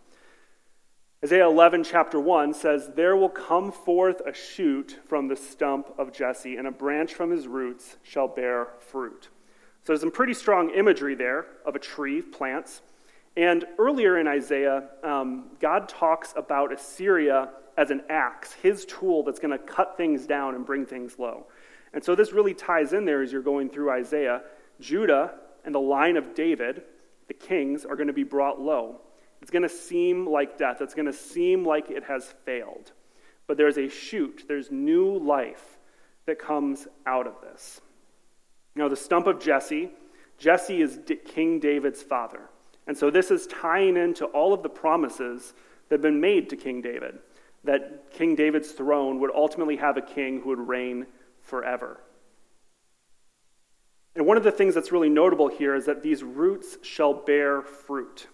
Isaiah 1.23 1.47
11, 1.47 1.85
chapter 1.85 2.18
1 2.18 2.52
says, 2.52 2.90
There 2.97 3.14
will 3.14 3.28
come 3.28 3.71
forth 3.71 4.23
a 4.26 4.35
shoot 4.35 4.99
from 5.06 5.28
the 5.28 5.37
stump 5.37 5.94
of 5.99 6.12
Jesse, 6.12 6.56
and 6.56 6.66
a 6.66 6.73
branch 6.73 7.14
from 7.14 7.30
his 7.30 7.47
roots 7.47 7.97
shall 8.02 8.26
bear 8.26 8.71
fruit. 8.80 9.28
So 9.85 9.92
there's 9.92 10.00
some 10.00 10.11
pretty 10.11 10.35
strong 10.35 10.71
imagery 10.71 11.14
there 11.14 11.47
of 11.64 11.76
a 11.76 11.78
tree, 11.78 12.21
plants. 12.21 12.83
And 13.37 13.66
earlier 13.78 14.18
in 14.18 14.26
Isaiah, 14.26 14.88
um, 15.04 15.50
God 15.61 15.88
talks 15.88 16.35
about 16.37 16.73
Assyria 16.73 17.50
as 17.76 17.92
an 17.92 18.02
axe, 18.11 18.54
his 18.54 18.85
tool 18.85 19.23
that's 19.23 19.38
going 19.38 19.56
to 19.56 19.64
cut 19.64 19.97
things 19.97 20.26
down 20.26 20.56
and 20.56 20.66
bring 20.66 20.85
things 20.85 21.21
low. 21.21 21.47
And 21.92 22.02
so 22.02 22.16
this 22.16 22.33
really 22.33 22.52
ties 22.52 22.92
in 22.92 23.04
there 23.04 23.23
as 23.23 23.30
you're 23.30 23.42
going 23.42 23.71
through 23.71 23.92
Isaiah. 23.92 24.42
Judah 24.81 25.35
and 25.64 25.75
the 25.75 25.81
line 25.81 26.16
of 26.16 26.35
David, 26.35 26.83
the 27.28 27.35
kings, 27.35 27.85
are 27.85 27.97
going 27.97 28.09
to 28.09 28.12
be 28.12 28.25
brought 28.25 28.61
low. 28.61 29.00
It's 29.40 29.50
going 29.50 29.62
to 29.62 29.69
seem 29.69 30.26
like 30.26 30.59
death. 30.59 30.81
It's 30.81 30.95
going 30.95 31.07
to 31.07 31.12
seem 31.12 31.64
like 31.64 31.90
it 31.90 32.04
has 32.04 32.35
failed. 32.45 32.93
But 33.47 33.57
there's 33.57 33.78
a 33.78 33.88
shoot, 33.88 34.45
there's 34.49 34.71
new 34.71 35.19
life 35.19 35.78
that 36.26 36.38
comes 36.38 36.88
out 37.07 37.26
of 37.26 37.35
this. 37.43 37.81
Now, 38.75 38.88
the 38.88 38.97
stump 38.97 39.26
of 39.26 39.40
Jesse, 39.40 39.90
Jesse 40.38 40.81
is 40.81 40.99
King 41.26 41.61
David's 41.61 42.02
father. 42.02 42.40
And 42.87 42.97
so 42.97 43.11
this 43.11 43.31
is 43.31 43.47
tying 43.47 43.97
into 43.97 44.26
all 44.26 44.52
of 44.52 44.62
the 44.62 44.69
promises 44.69 45.54
that 45.88 45.97
have 45.97 46.02
been 46.02 46.21
made 46.21 46.50
to 46.50 46.57
King 46.57 46.81
David 46.81 47.19
that 47.64 48.11
King 48.12 48.35
David's 48.35 48.73
throne 48.73 49.19
would 49.21 49.31
ultimately 49.35 49.76
have 49.76 49.97
a 49.97 50.02
king 50.02 50.40
who 50.40 50.50
would 50.50 50.69
reign 50.69 51.07
forever. 51.40 52.00
And 54.16 54.26
one 54.26 54.37
of 54.37 54.44
the 54.44 54.52
things 54.52 54.75
that's 54.75 54.92
really 54.92 55.09
notable 55.09 55.49
here 55.49 55.75
is 55.75 55.87
that 55.87 56.02
these 56.02 56.23
roots 56.23 56.78
shall 56.83 57.12
bear 57.12 57.62
fruit. 57.62 58.28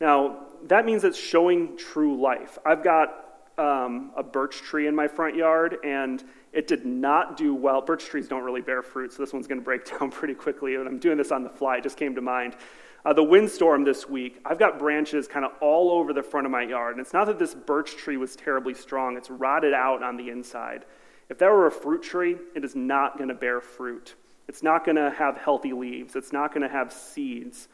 Now, 0.00 0.46
that 0.66 0.86
means 0.86 1.02
it's 1.04 1.18
showing 1.18 1.76
true 1.76 2.20
life. 2.20 2.58
I've 2.64 2.84
got 2.84 3.24
um, 3.58 4.12
a 4.16 4.22
birch 4.22 4.58
tree 4.58 4.86
in 4.86 4.94
my 4.94 5.08
front 5.08 5.34
yard, 5.34 5.78
and 5.84 6.22
it 6.52 6.68
did 6.68 6.86
not 6.86 7.36
do 7.36 7.52
well. 7.54 7.80
Birch 7.80 8.04
trees 8.04 8.28
don't 8.28 8.44
really 8.44 8.60
bear 8.60 8.82
fruit, 8.82 9.12
so 9.12 9.22
this 9.22 9.32
one's 9.32 9.48
going 9.48 9.60
to 9.60 9.64
break 9.64 9.84
down 9.98 10.10
pretty 10.10 10.34
quickly. 10.34 10.76
And 10.76 10.86
I'm 10.86 10.98
doing 10.98 11.18
this 11.18 11.32
on 11.32 11.42
the 11.42 11.50
fly, 11.50 11.78
it 11.78 11.82
just 11.82 11.96
came 11.96 12.14
to 12.14 12.20
mind. 12.20 12.56
Uh, 13.04 13.12
the 13.12 13.22
windstorm 13.22 13.84
this 13.84 14.08
week, 14.08 14.40
I've 14.44 14.58
got 14.58 14.78
branches 14.78 15.26
kind 15.26 15.44
of 15.44 15.52
all 15.60 15.90
over 15.90 16.12
the 16.12 16.22
front 16.22 16.46
of 16.46 16.50
my 16.50 16.62
yard. 16.62 16.96
And 16.96 17.00
it's 17.00 17.12
not 17.12 17.26
that 17.26 17.38
this 17.38 17.54
birch 17.54 17.96
tree 17.96 18.16
was 18.16 18.36
terribly 18.36 18.74
strong, 18.74 19.16
it's 19.16 19.30
rotted 19.30 19.74
out 19.74 20.02
on 20.02 20.16
the 20.16 20.30
inside. 20.30 20.84
If 21.28 21.38
that 21.38 21.50
were 21.50 21.66
a 21.66 21.70
fruit 21.70 22.02
tree, 22.02 22.36
it 22.54 22.64
is 22.64 22.74
not 22.74 23.18
going 23.18 23.28
to 23.28 23.34
bear 23.34 23.60
fruit. 23.60 24.14
It's 24.48 24.62
not 24.62 24.84
going 24.84 24.96
to 24.96 25.10
have 25.10 25.36
healthy 25.36 25.72
leaves. 25.72 26.16
It's 26.16 26.32
not 26.32 26.52
going 26.52 26.62
to 26.66 26.72
have 26.72 26.92
seeds. 26.92 27.68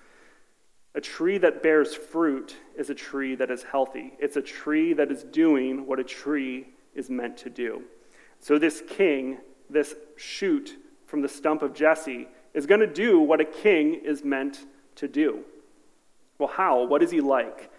A 0.97 1.01
tree 1.01 1.39
that 1.39 1.63
bears 1.63 1.95
fruit 1.95 2.57
is 2.77 2.91
a 2.91 2.95
tree 2.95 3.35
that 3.37 3.51
is 3.51 3.63
healthy. 3.63 4.13
It's 4.19 4.37
a 4.37 4.43
tree 4.43 4.93
that 4.95 5.11
is 5.11 5.23
doing 5.25 5.87
what 5.87 5.99
a 6.01 6.05
tree 6.05 6.69
is 6.95 7.09
meant 7.09 7.37
to 7.39 7.51
do. 7.51 7.83
So, 8.41 8.59
this 8.59 8.83
king, 8.89 9.39
this 9.71 9.95
shoot 10.17 10.77
from 11.07 11.23
the 11.23 11.29
stump 11.29 11.63
of 11.63 11.75
Jesse, 11.75 12.29
is 12.53 12.67
going 12.67 12.81
to 12.81 12.87
do 12.87 13.19
what 13.19 13.41
a 13.41 13.45
king 13.45 13.95
is 13.95 14.23
meant 14.23 14.65
to 14.97 15.09
do. 15.09 15.41
Well, 16.39 16.49
how? 16.49 16.85
What 16.85 17.03
is 17.03 17.11
he 17.11 17.21
like? 17.21 17.71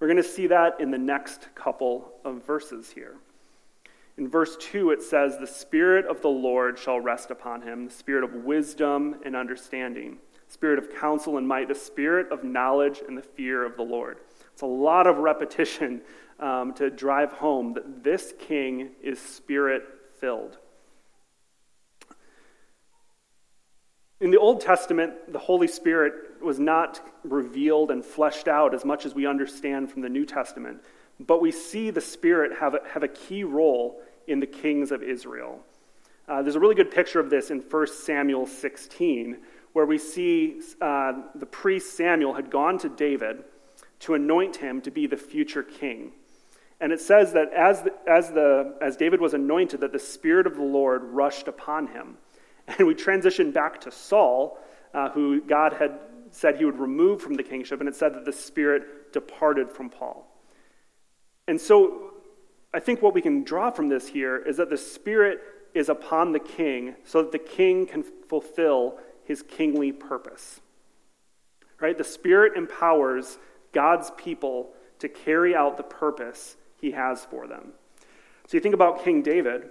We're 0.00 0.08
going 0.08 0.16
to 0.16 0.28
see 0.28 0.48
that 0.48 0.80
in 0.80 0.90
the 0.90 0.98
next 0.98 1.48
couple 1.54 2.12
of 2.24 2.44
verses 2.44 2.90
here. 2.90 3.16
In 4.16 4.28
verse 4.28 4.56
2, 4.58 4.90
it 4.90 5.02
says, 5.02 5.38
The 5.38 5.46
Spirit 5.46 6.06
of 6.06 6.20
the 6.22 6.28
Lord 6.28 6.78
shall 6.78 7.00
rest 7.00 7.30
upon 7.30 7.62
him, 7.62 7.86
the 7.86 7.92
Spirit 7.92 8.24
of 8.24 8.44
wisdom 8.44 9.16
and 9.24 9.34
understanding 9.34 10.18
spirit 10.54 10.78
of 10.78 10.94
counsel 10.94 11.36
and 11.36 11.46
might, 11.46 11.68
the 11.68 11.74
spirit 11.74 12.30
of 12.30 12.44
knowledge 12.44 13.02
and 13.06 13.18
the 13.18 13.22
fear 13.22 13.64
of 13.64 13.76
the 13.76 13.82
Lord. 13.82 14.18
It's 14.52 14.62
a 14.62 14.66
lot 14.66 15.06
of 15.06 15.18
repetition 15.18 16.00
um, 16.38 16.72
to 16.74 16.90
drive 16.90 17.32
home 17.32 17.74
that 17.74 18.04
this 18.04 18.32
king 18.38 18.90
is 19.02 19.18
spirit 19.18 19.82
filled. 20.20 20.58
In 24.20 24.30
the 24.30 24.38
Old 24.38 24.60
Testament, 24.60 25.32
the 25.32 25.38
Holy 25.38 25.66
Spirit 25.66 26.14
was 26.40 26.58
not 26.58 27.00
revealed 27.24 27.90
and 27.90 28.04
fleshed 28.04 28.48
out 28.48 28.74
as 28.74 28.84
much 28.84 29.04
as 29.04 29.14
we 29.14 29.26
understand 29.26 29.90
from 29.90 30.02
the 30.02 30.08
New 30.08 30.24
Testament, 30.24 30.82
but 31.20 31.40
we 31.40 31.50
see 31.50 31.90
the 31.90 32.00
Spirit 32.00 32.58
have 32.58 32.74
a, 32.74 32.80
have 32.92 33.02
a 33.02 33.08
key 33.08 33.44
role 33.44 34.00
in 34.26 34.40
the 34.40 34.46
kings 34.46 34.90
of 34.90 35.02
Israel. 35.02 35.60
Uh, 36.26 36.42
there's 36.42 36.56
a 36.56 36.60
really 36.60 36.74
good 36.74 36.90
picture 36.90 37.20
of 37.20 37.30
this 37.30 37.50
in 37.50 37.60
1 37.60 37.86
Samuel 37.88 38.46
16, 38.46 39.38
where 39.72 39.84
we 39.84 39.98
see 39.98 40.60
uh, 40.80 41.12
the 41.34 41.46
priest 41.46 41.96
Samuel 41.96 42.34
had 42.34 42.50
gone 42.50 42.78
to 42.78 42.88
David 42.88 43.44
to 44.00 44.14
anoint 44.14 44.56
him 44.56 44.80
to 44.82 44.90
be 44.90 45.06
the 45.06 45.16
future 45.16 45.62
king. 45.62 46.12
And 46.80 46.92
it 46.92 47.00
says 47.00 47.32
that 47.34 47.52
as, 47.52 47.82
the, 47.82 47.92
as, 48.06 48.30
the, 48.30 48.74
as 48.82 48.96
David 48.96 49.20
was 49.20 49.34
anointed, 49.34 49.80
that 49.80 49.92
the 49.92 49.98
Spirit 49.98 50.46
of 50.46 50.56
the 50.56 50.62
Lord 50.62 51.02
rushed 51.04 51.48
upon 51.48 51.88
him. 51.88 52.16
And 52.66 52.86
we 52.86 52.94
transition 52.94 53.50
back 53.50 53.82
to 53.82 53.90
Saul, 53.90 54.58
uh, 54.94 55.10
who 55.10 55.42
God 55.42 55.74
had 55.74 55.98
said 56.30 56.56
he 56.56 56.64
would 56.64 56.78
remove 56.78 57.20
from 57.20 57.34
the 57.34 57.42
kingship, 57.42 57.80
and 57.80 57.88
it 57.88 57.94
said 57.94 58.14
that 58.14 58.24
the 58.24 58.32
Spirit 58.32 59.12
departed 59.12 59.70
from 59.70 59.90
Paul. 59.90 60.26
And 61.46 61.60
so 61.60 62.12
I 62.72 62.80
think 62.80 63.02
what 63.02 63.14
we 63.14 63.22
can 63.22 63.44
draw 63.44 63.70
from 63.70 63.88
this 63.88 64.08
here 64.08 64.36
is 64.36 64.56
that 64.56 64.70
the 64.70 64.76
Spirit 64.76 65.40
is 65.74 65.88
upon 65.88 66.32
the 66.32 66.40
king 66.40 66.94
so 67.04 67.22
that 67.22 67.32
the 67.32 67.38
king 67.38 67.86
can 67.86 68.02
fulfill 68.02 68.98
his 69.24 69.42
kingly 69.42 69.92
purpose. 69.92 70.60
Right? 71.80 71.96
The 71.96 72.04
Spirit 72.04 72.56
empowers 72.56 73.38
God's 73.72 74.10
people 74.16 74.70
to 75.00 75.08
carry 75.08 75.54
out 75.54 75.76
the 75.76 75.82
purpose 75.82 76.56
he 76.80 76.92
has 76.92 77.24
for 77.24 77.46
them. 77.46 77.72
So 78.46 78.56
you 78.56 78.60
think 78.60 78.74
about 78.74 79.04
King 79.04 79.22
David. 79.22 79.68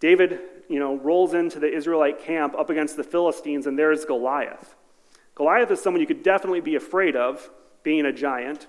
David, 0.00 0.40
you 0.68 0.78
know, 0.78 0.96
rolls 0.96 1.34
into 1.34 1.58
the 1.58 1.72
Israelite 1.72 2.20
camp 2.20 2.54
up 2.58 2.70
against 2.70 2.96
the 2.96 3.04
Philistines, 3.04 3.66
and 3.66 3.78
there's 3.78 4.04
Goliath. 4.04 4.74
Goliath 5.34 5.70
is 5.70 5.80
someone 5.80 6.00
you 6.00 6.06
could 6.06 6.22
definitely 6.22 6.60
be 6.60 6.76
afraid 6.76 7.16
of, 7.16 7.50
being 7.82 8.06
a 8.06 8.12
giant. 8.12 8.66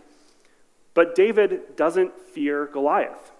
But 0.96 1.14
David 1.14 1.75
doesn't 1.75 2.20
fear 2.20 2.66
Goliath 2.66 3.32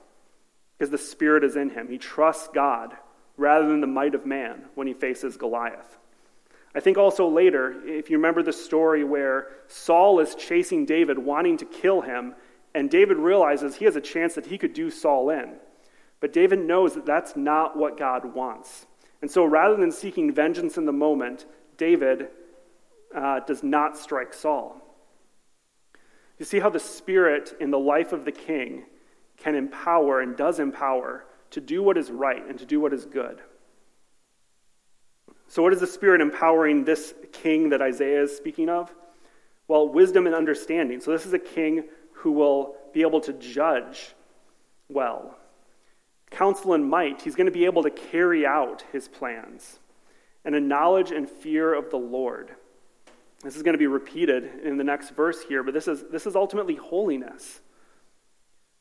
because 0.78 0.92
the 0.92 1.00
Spirit 1.00 1.44
is 1.44 1.56
in 1.56 1.72
him. 1.72 1.88
He 1.88 1.98
trusts 1.98 2.50
God 2.54 2.96
rather 3.38 3.68
than 3.68 3.82
the 3.82 3.88
might 3.88 4.14
of 4.14 4.26
man 4.26 4.66
when 4.76 4.86
he 4.86 4.94
faces 4.94 5.38
Goliath. 5.38 5.98
I 6.76 6.82
think 6.82 6.98
also 6.98 7.30
later, 7.30 7.82
if 7.86 8.10
you 8.10 8.18
remember 8.18 8.44
the 8.44 8.54
story 8.54 9.06
where 9.06 9.48
Saul 9.68 10.20
is 10.20 10.36
chasing 10.36 10.86
David, 10.86 11.18
wanting 11.18 11.58
to 11.58 11.66
kill 11.66 12.02
him, 12.02 12.36
and 12.74 12.90
David 12.90 13.18
realizes 13.18 13.76
he 13.76 13.86
has 13.86 13.96
a 13.96 14.02
chance 14.02 14.36
that 14.36 14.48
he 14.48 14.58
could 14.58 14.74
do 14.74 14.92
Saul 14.92 15.30
in. 15.30 15.54
But 16.20 16.34
David 16.34 16.60
knows 16.60 16.94
that 16.96 17.06
that's 17.06 17.38
not 17.38 17.78
what 17.78 17.98
God 17.98 18.36
wants. 18.36 18.86
And 19.22 19.32
so 19.32 19.46
rather 19.46 19.78
than 19.78 19.92
seeking 19.92 20.34
vengeance 20.34 20.78
in 20.78 20.86
the 20.86 20.92
moment, 20.92 21.46
David 21.78 22.28
uh, 23.16 23.40
does 23.42 23.64
not 23.64 23.98
strike 23.98 24.34
Saul. 24.34 24.82
You 26.38 26.46
see 26.46 26.60
how 26.60 26.70
the 26.70 26.80
Spirit 26.80 27.54
in 27.60 27.72
the 27.72 27.80
life 27.80 28.12
of 28.12 28.26
the 28.26 28.32
king 28.32 28.86
can 29.38 29.56
empower 29.56 30.22
and 30.22 30.36
does 30.36 30.60
empower 30.60 31.26
to 31.52 31.62
do 31.62 31.82
what 31.82 31.98
is 31.98 32.12
right 32.12 32.46
and 32.48 32.60
to 32.60 32.66
do 32.66 32.80
what 32.80 32.94
is 32.94 33.06
good. 33.06 33.42
So, 35.48 35.62
what 35.62 35.74
is 35.74 35.80
the 35.80 35.88
Spirit 35.88 36.22
empowering 36.22 36.84
this 36.84 37.14
king 37.32 37.70
that 37.70 37.82
Isaiah 37.82 38.24
is 38.24 38.36
speaking 38.36 38.70
of? 38.70 38.94
Well, 39.68 39.88
wisdom 39.88 40.26
and 40.26 40.36
understanding. 40.36 41.00
So, 41.00 41.12
this 41.12 41.26
is 41.26 41.34
a 41.34 41.40
king 41.40 41.86
who 42.14 42.32
will 42.32 42.76
be 42.94 43.02
able 43.02 43.22
to 43.22 43.34
judge 43.34 44.16
well. 44.90 45.38
Counsel 46.32 46.74
and 46.74 46.90
might, 46.90 47.22
he's 47.22 47.36
going 47.36 47.46
to 47.46 47.52
be 47.52 47.66
able 47.66 47.84
to 47.84 47.92
carry 47.92 48.46
out 48.46 48.84
his 48.92 49.08
plans. 49.08 49.80
And 50.44 50.56
a 50.56 50.60
knowledge 50.60 51.12
and 51.12 51.30
fear 51.30 51.74
of 51.74 51.90
the 51.90 51.98
Lord. 51.98 52.56
This 53.44 53.56
is 53.56 53.64
going 53.64 53.74
to 53.74 53.80
be 53.80 53.88
repeated 53.88 54.62
in 54.64 54.78
the 54.78 54.84
next 54.84 55.12
verse 55.12 55.44
here, 55.44 55.64
but 55.64 55.74
this 55.74 55.88
is, 55.88 56.04
this 56.12 56.26
is 56.26 56.36
ultimately 56.36 56.76
holiness. 56.76 57.62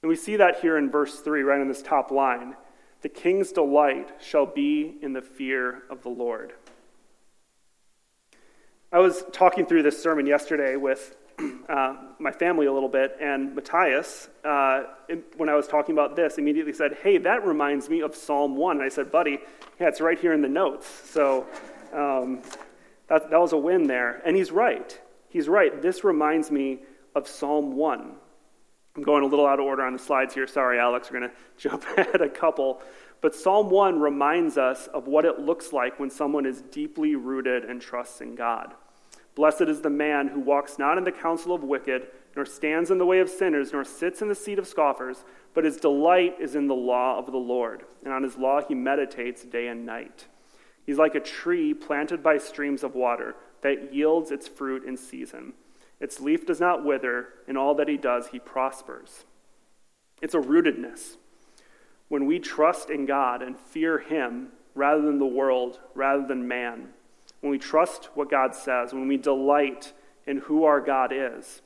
And 0.02 0.08
we 0.08 0.16
see 0.16 0.36
that 0.36 0.60
here 0.60 0.76
in 0.76 0.90
verse 0.90 1.20
3, 1.20 1.42
right 1.42 1.60
in 1.60 1.68
this 1.68 1.82
top 1.82 2.10
line. 2.10 2.56
The 3.02 3.08
king's 3.08 3.52
delight 3.52 4.10
shall 4.20 4.46
be 4.46 4.96
in 5.02 5.12
the 5.12 5.22
fear 5.22 5.82
of 5.90 6.02
the 6.02 6.08
Lord. 6.08 6.54
I 8.90 8.98
was 8.98 9.24
talking 9.32 9.66
through 9.66 9.82
this 9.82 10.02
sermon 10.02 10.24
yesterday 10.24 10.76
with 10.76 11.16
uh, 11.68 11.96
my 12.18 12.30
family 12.30 12.66
a 12.66 12.72
little 12.72 12.88
bit, 12.88 13.16
and 13.20 13.54
Matthias, 13.54 14.28
uh, 14.44 14.84
when 15.36 15.48
I 15.48 15.54
was 15.54 15.66
talking 15.66 15.94
about 15.94 16.16
this, 16.16 16.38
immediately 16.38 16.72
said, 16.72 16.98
Hey, 17.02 17.18
that 17.18 17.44
reminds 17.44 17.88
me 17.88 18.02
of 18.02 18.14
Psalm 18.14 18.56
1. 18.56 18.76
And 18.76 18.84
I 18.84 18.88
said, 18.88 19.10
Buddy, 19.10 19.38
yeah, 19.80 19.88
it's 19.88 20.00
right 20.00 20.18
here 20.18 20.32
in 20.32 20.42
the 20.42 20.48
notes. 20.48 20.86
So 21.10 21.46
um, 21.92 22.40
that, 23.08 23.30
that 23.30 23.40
was 23.40 23.52
a 23.52 23.58
win 23.58 23.86
there. 23.86 24.22
And 24.24 24.36
he's 24.36 24.50
right. 24.50 24.98
He's 25.28 25.48
right. 25.48 25.80
This 25.82 26.04
reminds 26.04 26.50
me 26.50 26.80
of 27.14 27.28
Psalm 27.28 27.76
1. 27.76 28.14
I'm 28.96 29.02
going 29.02 29.24
a 29.24 29.26
little 29.26 29.46
out 29.46 29.58
of 29.58 29.66
order 29.66 29.82
on 29.82 29.92
the 29.92 29.98
slides 29.98 30.34
here. 30.34 30.46
Sorry, 30.46 30.78
Alex. 30.78 31.10
We're 31.10 31.20
going 31.20 31.30
to 31.58 31.68
jump 31.68 31.84
ahead 31.96 32.20
a 32.20 32.28
couple. 32.28 32.80
But 33.20 33.34
Psalm 33.34 33.70
1 33.70 34.00
reminds 34.00 34.58
us 34.58 34.86
of 34.88 35.06
what 35.06 35.24
it 35.24 35.40
looks 35.40 35.72
like 35.72 35.98
when 35.98 36.10
someone 36.10 36.46
is 36.46 36.62
deeply 36.62 37.16
rooted 37.16 37.64
and 37.64 37.80
trusts 37.80 38.20
in 38.20 38.34
God. 38.34 38.74
Blessed 39.34 39.62
is 39.62 39.80
the 39.80 39.90
man 39.90 40.28
who 40.28 40.40
walks 40.40 40.78
not 40.78 40.98
in 40.98 41.04
the 41.04 41.10
counsel 41.10 41.54
of 41.54 41.64
wicked, 41.64 42.06
nor 42.36 42.44
stands 42.44 42.90
in 42.90 42.98
the 42.98 43.06
way 43.06 43.20
of 43.20 43.28
sinners, 43.28 43.72
nor 43.72 43.84
sits 43.84 44.22
in 44.22 44.28
the 44.28 44.34
seat 44.34 44.58
of 44.58 44.66
scoffers, 44.66 45.24
but 45.54 45.64
his 45.64 45.76
delight 45.76 46.36
is 46.40 46.54
in 46.54 46.68
the 46.68 46.74
law 46.74 47.18
of 47.18 47.26
the 47.26 47.38
Lord, 47.38 47.84
and 48.04 48.12
on 48.12 48.22
his 48.22 48.36
law 48.36 48.60
he 48.60 48.74
meditates 48.74 49.44
day 49.44 49.68
and 49.68 49.84
night. 49.84 50.26
He's 50.84 50.98
like 50.98 51.14
a 51.14 51.20
tree 51.20 51.72
planted 51.74 52.22
by 52.22 52.38
streams 52.38 52.82
of 52.82 52.94
water 52.94 53.34
that 53.62 53.94
yields 53.94 54.30
its 54.30 54.46
fruit 54.46 54.84
in 54.84 54.96
season. 54.96 55.54
Its 56.00 56.20
leaf 56.20 56.46
does 56.46 56.60
not 56.60 56.84
wither, 56.84 57.28
in 57.48 57.56
all 57.56 57.74
that 57.76 57.88
he 57.88 57.96
does, 57.96 58.28
he 58.28 58.38
prospers. 58.38 59.24
It's 60.20 60.34
a 60.34 60.38
rootedness. 60.38 61.16
When 62.08 62.26
we 62.26 62.38
trust 62.38 62.90
in 62.90 63.06
God 63.06 63.42
and 63.42 63.58
fear 63.58 63.98
him 63.98 64.48
rather 64.74 65.02
than 65.02 65.18
the 65.18 65.26
world, 65.26 65.80
rather 65.94 66.26
than 66.26 66.46
man, 66.46 66.88
when 67.40 67.50
we 67.50 67.58
trust 67.58 68.10
what 68.14 68.30
God 68.30 68.54
says, 68.54 68.92
when 68.92 69.08
we 69.08 69.16
delight 69.16 69.92
in 70.26 70.38
who 70.38 70.64
our 70.64 70.80
God 70.80 71.12
is, 71.12 71.62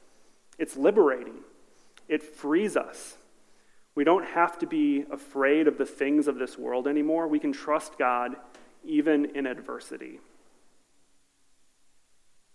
it's 0.59 0.77
liberating. 0.77 1.41
It 2.09 2.23
frees 2.23 2.77
us. 2.77 3.17
We 3.95 4.05
don't 4.05 4.27
have 4.27 4.59
to 4.59 4.67
be 4.67 5.05
afraid 5.11 5.67
of 5.67 5.79
the 5.79 5.87
things 5.87 6.29
of 6.29 6.39
this 6.39 6.57
world 6.57 6.87
anymore. 6.87 7.27
We 7.27 7.41
can 7.41 7.53
trust 7.53 7.99
God 7.99 8.37
even 8.85 9.37
in 9.37 9.47
adversity. 9.47 10.21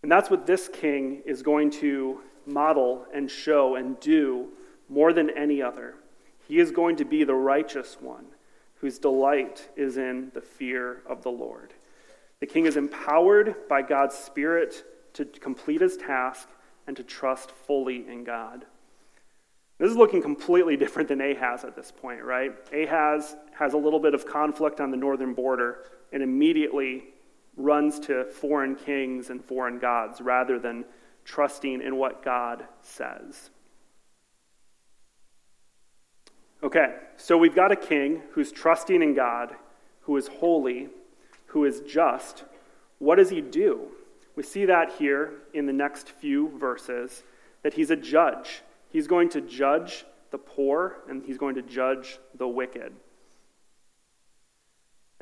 And 0.02 0.12
that's 0.12 0.30
what 0.30 0.46
this 0.46 0.68
king 0.68 1.22
is 1.26 1.42
going 1.42 1.72
to 1.72 2.20
model 2.46 3.06
and 3.14 3.32
show 3.32 3.76
and 3.76 4.00
do 4.00 4.50
more 4.90 5.14
than 5.14 5.30
any 5.30 5.62
other. 5.62 5.96
He 6.48 6.60
is 6.60 6.72
going 6.72 6.98
to 6.98 7.06
be 7.06 7.24
the 7.24 7.36
righteous 7.36 7.98
one 8.02 8.26
whose 8.76 9.00
delight 9.00 9.70
is 9.78 9.96
in 9.96 10.30
the 10.34 10.42
fear 10.42 11.02
of 11.08 11.24
the 11.24 11.32
Lord. 11.32 11.74
The 12.42 12.48
king 12.48 12.66
is 12.66 12.76
empowered 12.76 13.56
by 13.70 13.82
God's 13.82 14.16
Spirit 14.16 14.84
to 15.14 15.24
complete 15.24 15.80
his 15.80 15.96
task 15.96 16.50
and 16.86 16.98
to 16.98 17.04
trust 17.04 17.52
fully 17.52 18.06
in 18.08 18.26
God. 18.26 18.66
This 19.80 19.90
is 19.90 19.98
looking 19.98 20.22
completely 20.22 20.76
different 20.76 21.08
than 21.08 21.22
Ahaz 21.22 21.64
at 21.64 21.76
this 21.76 21.92
point, 21.92 22.24
right? 22.24 22.52
Ahaz 22.74 23.36
has 23.58 23.74
a 23.74 23.78
little 23.78 24.00
bit 24.00 24.14
of 24.14 24.26
conflict 24.26 24.82
on 24.82 24.92
the 24.92 24.98
northern 24.98 25.34
border 25.34 25.86
and 26.14 26.24
immediately 26.24 27.04
runs 27.58 28.00
to 28.00 28.26
foreign 28.26 28.76
kings 28.76 29.30
and 29.30 29.44
foreign 29.44 29.80
gods 29.80 30.22
rather 30.22 30.58
than 30.58 30.86
trusting 31.26 31.82
in 31.82 31.98
what 31.98 32.24
God 32.24 32.66
says. 32.82 33.50
Okay, 36.64 36.96
so 37.18 37.38
we've 37.38 37.56
got 37.56 37.74
a 37.74 37.76
king 37.76 38.22
who's 38.32 38.52
trusting 38.52 39.02
in 39.02 39.14
God, 39.14 39.54
who 40.02 40.16
is 40.16 40.28
holy, 40.28 40.88
who 41.48 41.66
is 41.66 41.82
just. 41.82 42.46
What 43.00 43.16
does 43.16 43.30
he 43.30 43.42
do? 43.42 43.88
We 44.36 44.44
see 44.44 44.66
that 44.66 44.94
here 44.94 45.34
in 45.54 45.66
the 45.66 45.74
next 45.74 46.10
few 46.10 46.58
verses 46.58 47.24
that 47.64 47.74
he's 47.74 47.92
a 47.92 47.96
judge. 47.96 48.62
He's 48.90 49.08
going 49.08 49.30
to 49.30 49.42
judge 49.42 50.06
the 50.32 50.38
poor 50.38 50.98
and 51.10 51.24
he's 51.24 51.38
going 51.38 51.56
to 51.56 51.62
judge 51.62 52.18
the 52.38 52.48
wicked. 52.48 52.94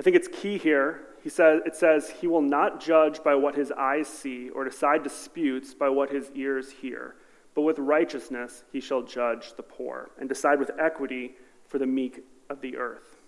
I 0.02 0.04
think 0.04 0.16
it's 0.16 0.26
key 0.26 0.58
here. 0.58 1.02
He 1.22 1.28
says, 1.28 1.60
it 1.64 1.76
says, 1.76 2.10
He 2.10 2.26
will 2.26 2.42
not 2.42 2.80
judge 2.80 3.22
by 3.22 3.36
what 3.36 3.54
his 3.54 3.70
eyes 3.70 4.08
see 4.08 4.50
or 4.50 4.64
decide 4.64 5.04
disputes 5.04 5.74
by 5.74 5.90
what 5.90 6.10
his 6.10 6.32
ears 6.34 6.72
hear, 6.72 7.14
but 7.54 7.62
with 7.62 7.78
righteousness 7.78 8.64
he 8.72 8.80
shall 8.80 9.02
judge 9.02 9.54
the 9.54 9.62
poor 9.62 10.10
and 10.18 10.28
decide 10.28 10.58
with 10.58 10.72
equity 10.76 11.36
for 11.68 11.78
the 11.78 11.86
meek 11.86 12.24
of 12.50 12.60
the 12.60 12.76
earth. 12.78 13.18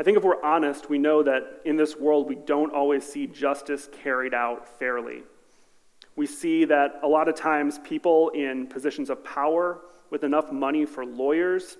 I 0.00 0.02
think 0.02 0.18
if 0.18 0.24
we're 0.24 0.42
honest, 0.42 0.90
we 0.90 0.98
know 0.98 1.22
that 1.22 1.60
in 1.64 1.76
this 1.76 1.94
world 1.94 2.28
we 2.28 2.34
don't 2.34 2.74
always 2.74 3.04
see 3.04 3.28
justice 3.28 3.88
carried 4.02 4.34
out 4.34 4.66
fairly. 4.80 5.22
We 6.16 6.26
see 6.26 6.64
that 6.64 6.98
a 7.04 7.06
lot 7.06 7.28
of 7.28 7.36
times 7.36 7.78
people 7.84 8.30
in 8.30 8.66
positions 8.66 9.10
of 9.10 9.22
power 9.22 9.82
with 10.10 10.24
enough 10.24 10.50
money 10.50 10.86
for 10.86 11.06
lawyers 11.06 11.76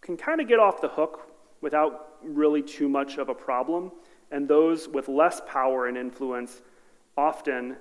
can 0.00 0.16
kind 0.16 0.40
of 0.40 0.48
get 0.48 0.58
off 0.58 0.80
the 0.80 0.88
hook 0.88 1.27
without 1.60 2.16
really 2.22 2.62
too 2.62 2.88
much 2.88 3.18
of 3.18 3.28
a 3.28 3.34
problem, 3.34 3.90
and 4.30 4.46
those 4.46 4.88
with 4.88 5.08
less 5.08 5.40
power 5.46 5.86
and 5.86 5.96
influence 5.96 6.62
often 7.16 7.76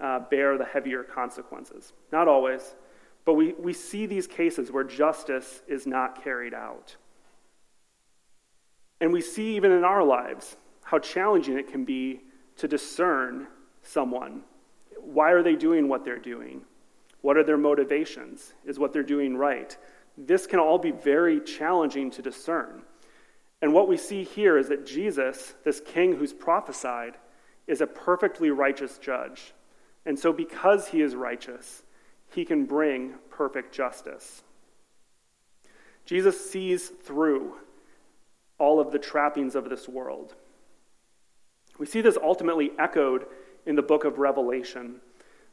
uh, 0.00 0.20
bear 0.30 0.58
the 0.58 0.64
heavier 0.64 1.02
consequences. 1.02 1.92
Not 2.12 2.28
always, 2.28 2.74
but 3.24 3.34
we, 3.34 3.54
we 3.54 3.72
see 3.72 4.06
these 4.06 4.26
cases 4.26 4.70
where 4.70 4.84
justice 4.84 5.62
is 5.66 5.86
not 5.86 6.22
carried 6.22 6.54
out. 6.54 6.96
And 9.00 9.12
we 9.12 9.20
see 9.20 9.56
even 9.56 9.72
in 9.72 9.84
our 9.84 10.04
lives 10.04 10.56
how 10.84 10.98
challenging 10.98 11.58
it 11.58 11.70
can 11.70 11.84
be 11.84 12.20
to 12.56 12.68
discern 12.68 13.48
someone. 13.82 14.42
Why 14.98 15.32
are 15.32 15.42
they 15.42 15.56
doing 15.56 15.88
what 15.88 16.04
they're 16.04 16.18
doing? 16.18 16.62
What 17.20 17.36
are 17.36 17.44
their 17.44 17.58
motivations? 17.58 18.54
Is 18.64 18.78
what 18.78 18.92
they're 18.92 19.02
doing 19.02 19.36
right? 19.36 19.76
This 20.16 20.46
can 20.46 20.60
all 20.60 20.78
be 20.78 20.92
very 20.92 21.40
challenging 21.40 22.10
to 22.12 22.22
discern. 22.22 22.82
And 23.62 23.72
what 23.72 23.88
we 23.88 23.96
see 23.96 24.22
here 24.24 24.58
is 24.58 24.68
that 24.68 24.86
Jesus, 24.86 25.54
this 25.64 25.80
king 25.80 26.16
who's 26.16 26.32
prophesied, 26.32 27.16
is 27.66 27.80
a 27.80 27.86
perfectly 27.86 28.50
righteous 28.50 28.98
judge. 28.98 29.54
And 30.04 30.18
so, 30.18 30.32
because 30.32 30.88
he 30.88 31.00
is 31.00 31.14
righteous, 31.14 31.82
he 32.32 32.44
can 32.44 32.64
bring 32.64 33.14
perfect 33.30 33.74
justice. 33.74 34.42
Jesus 36.04 36.50
sees 36.50 36.88
through 36.88 37.54
all 38.58 38.78
of 38.78 38.92
the 38.92 38.98
trappings 38.98 39.54
of 39.54 39.68
this 39.68 39.88
world. 39.88 40.34
We 41.78 41.86
see 41.86 42.00
this 42.00 42.16
ultimately 42.22 42.70
echoed 42.78 43.26
in 43.66 43.74
the 43.74 43.82
book 43.82 44.04
of 44.04 44.18
Revelation. 44.18 45.00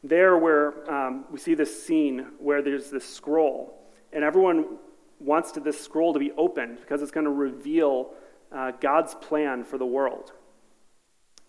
There, 0.04 0.38
where 0.38 0.90
um, 0.92 1.26
we 1.32 1.40
see 1.40 1.56
this 1.56 1.84
scene 1.86 2.28
where 2.38 2.62
there's 2.62 2.90
this 2.90 3.08
scroll, 3.08 3.74
and 4.12 4.24
everyone 4.24 4.78
wants 5.24 5.52
to, 5.54 5.60
this 5.60 5.80
scroll 5.80 6.14
to 6.14 6.20
be 6.20 6.32
opened 6.34 6.80
because 6.80 7.02
it's 7.02 7.12
going 7.12 7.26
to 7.26 7.32
reveal 7.32 8.12
uh, 8.52 8.72
God's 8.80 9.16
plan 9.16 9.64
for 9.64 9.78
the 9.78 9.86
world. 9.86 10.34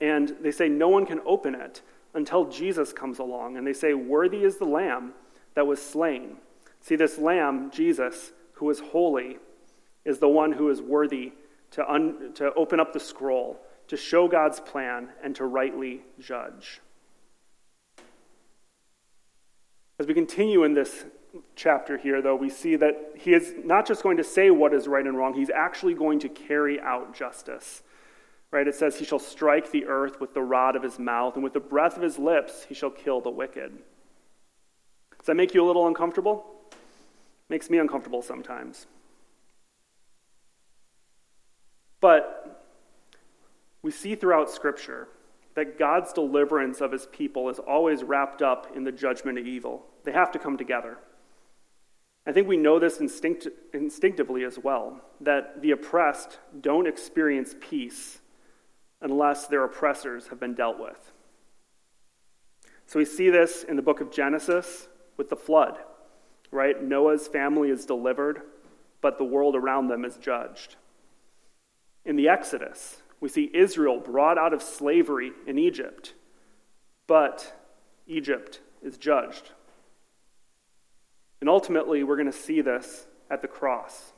And 0.01 0.37
they 0.41 0.51
say 0.51 0.69
no 0.69 0.89
one 0.89 1.07
can 1.07 1.21
open 1.27 1.55
it 1.55 1.83
until 2.15 2.47
Jesus 2.47 2.93
comes 2.93 3.19
along. 3.19 3.57
And 3.57 3.67
they 3.67 3.73
say, 3.73 3.95
Worthy 3.95 4.45
is 4.45 4.57
the 4.57 4.65
Lamb 4.65 5.13
that 5.55 5.67
was 5.67 5.83
slain. 5.83 6.37
See, 6.81 6.97
this 6.97 7.19
Lamb, 7.19 7.71
Jesus, 7.71 8.33
who 8.55 8.71
is 8.71 8.81
holy, 8.81 9.39
is 10.05 10.19
the 10.19 10.29
one 10.29 10.53
who 10.53 10.71
is 10.71 10.83
worthy 10.83 11.33
to, 11.73 11.91
un, 11.91 12.33
to 12.35 12.53
open 12.55 12.79
up 12.79 12.93
the 12.93 13.01
scroll, 13.01 13.59
to 13.89 13.97
show 13.97 14.29
God's 14.29 14.61
plan, 14.61 15.09
and 15.23 15.35
to 15.37 15.45
rightly 15.45 16.03
judge. 16.21 16.81
As 19.99 20.07
we 20.07 20.15
continue 20.15 20.65
in 20.65 20.75
this 20.75 21.05
chapter 21.55 21.97
here, 21.99 22.23
though, 22.23 22.37
we 22.37 22.51
see 22.51 22.77
that 22.77 23.13
he 23.17 23.33
is 23.33 23.55
not 23.65 23.87
just 23.87 24.03
going 24.03 24.17
to 24.17 24.25
say 24.25 24.51
what 24.51 24.73
is 24.73 24.87
right 24.87 25.07
and 25.07 25.17
wrong, 25.17 25.35
he's 25.35 25.51
actually 25.51 25.95
going 25.95 26.19
to 26.21 26.29
carry 26.29 26.81
out 26.81 27.15
justice. 27.15 27.83
Right? 28.51 28.69
It 28.69 28.75
says, 28.75 28.99
He 28.99 29.05
shall 29.05 29.19
strike 29.19 29.73
the 29.73 29.87
earth 29.87 30.21
with 30.21 30.35
the 30.35 30.43
rod 30.43 30.77
of 30.77 30.83
his 30.83 30.99
mouth, 30.99 31.35
and 31.35 31.43
with 31.43 31.55
the 31.55 31.61
breath 31.61 31.97
of 31.97 32.03
his 32.03 32.19
lips 32.19 32.65
he 32.69 32.75
shall 32.75 32.91
kill 32.91 33.21
the 33.21 33.31
wicked. 33.31 33.73
Does 35.19 35.27
that 35.27 35.35
make 35.35 35.55
you 35.55 35.65
a 35.65 35.67
little 35.67 35.87
uncomfortable? 35.87 36.45
Makes 37.49 37.69
me 37.69 37.79
uncomfortable 37.79 38.23
sometimes. 38.23 38.87
But 42.01 42.71
we 43.83 43.91
see 43.91 44.15
throughout 44.15 44.51
Scripture 44.51 45.09
that 45.55 45.79
God's 45.79 46.13
deliverance 46.13 46.81
of 46.81 46.93
his 46.93 47.07
people 47.07 47.49
is 47.49 47.59
always 47.59 48.03
wrapped 48.03 48.43
up 48.43 48.77
in 48.77 48.85
the 48.85 48.93
judgment 48.93 49.39
of 49.39 49.47
evil. 49.47 49.87
They 50.05 50.13
have 50.13 50.31
to 50.33 50.39
come 50.39 50.57
together. 50.57 50.99
I 52.27 52.33
think 52.33 52.49
we 52.49 52.57
know 52.57 52.79
this 52.79 53.01
instinct, 53.01 53.49
instinctively 53.73 54.45
as 54.45 54.59
well 54.59 55.01
that 55.21 55.61
the 55.61 55.73
oppressed 55.73 56.39
don't 56.61 56.87
experience 56.87 57.55
peace 57.61 58.21
unless 59.01 59.47
their 59.47 59.65
oppressors 59.65 60.29
have 60.29 60.41
been 60.41 60.55
dealt 60.55 60.79
with. 60.79 61.13
So 62.87 62.99
we 62.99 63.05
see 63.05 63.31
this 63.31 63.63
in 63.65 63.77
the 63.77 63.83
book 63.83 64.01
of 64.01 64.11
Genesis 64.11 64.89
with 65.17 65.29
the 65.29 65.37
flood, 65.37 65.79
right? 66.51 66.83
Noah's 66.83 67.29
family 67.29 67.71
is 67.71 67.85
delivered, 67.85 68.43
but 69.01 69.19
the 69.19 69.25
world 69.25 69.55
around 69.57 69.89
them 69.89 70.05
is 70.05 70.17
judged. 70.17 70.77
In 72.07 72.17
the 72.17 72.29
Exodus, 72.29 73.03
we 73.21 73.29
see 73.29 73.51
Israel 73.55 74.01
brought 74.01 74.39
out 74.39 74.53
of 74.53 74.63
slavery 74.63 75.33
in 75.47 75.59
Egypt, 75.59 76.15
but 77.07 77.55
Egypt 78.07 78.61
is 78.83 78.97
judged. 78.97 79.51
And 81.45 81.51
ultimately, 81.51 82.05
we're 82.05 82.17
going 82.17 82.25
to 82.25 82.33
see 82.33 82.63
this 82.63 83.07
at 83.31 83.43
the 83.43 83.49
cross. 83.49 84.15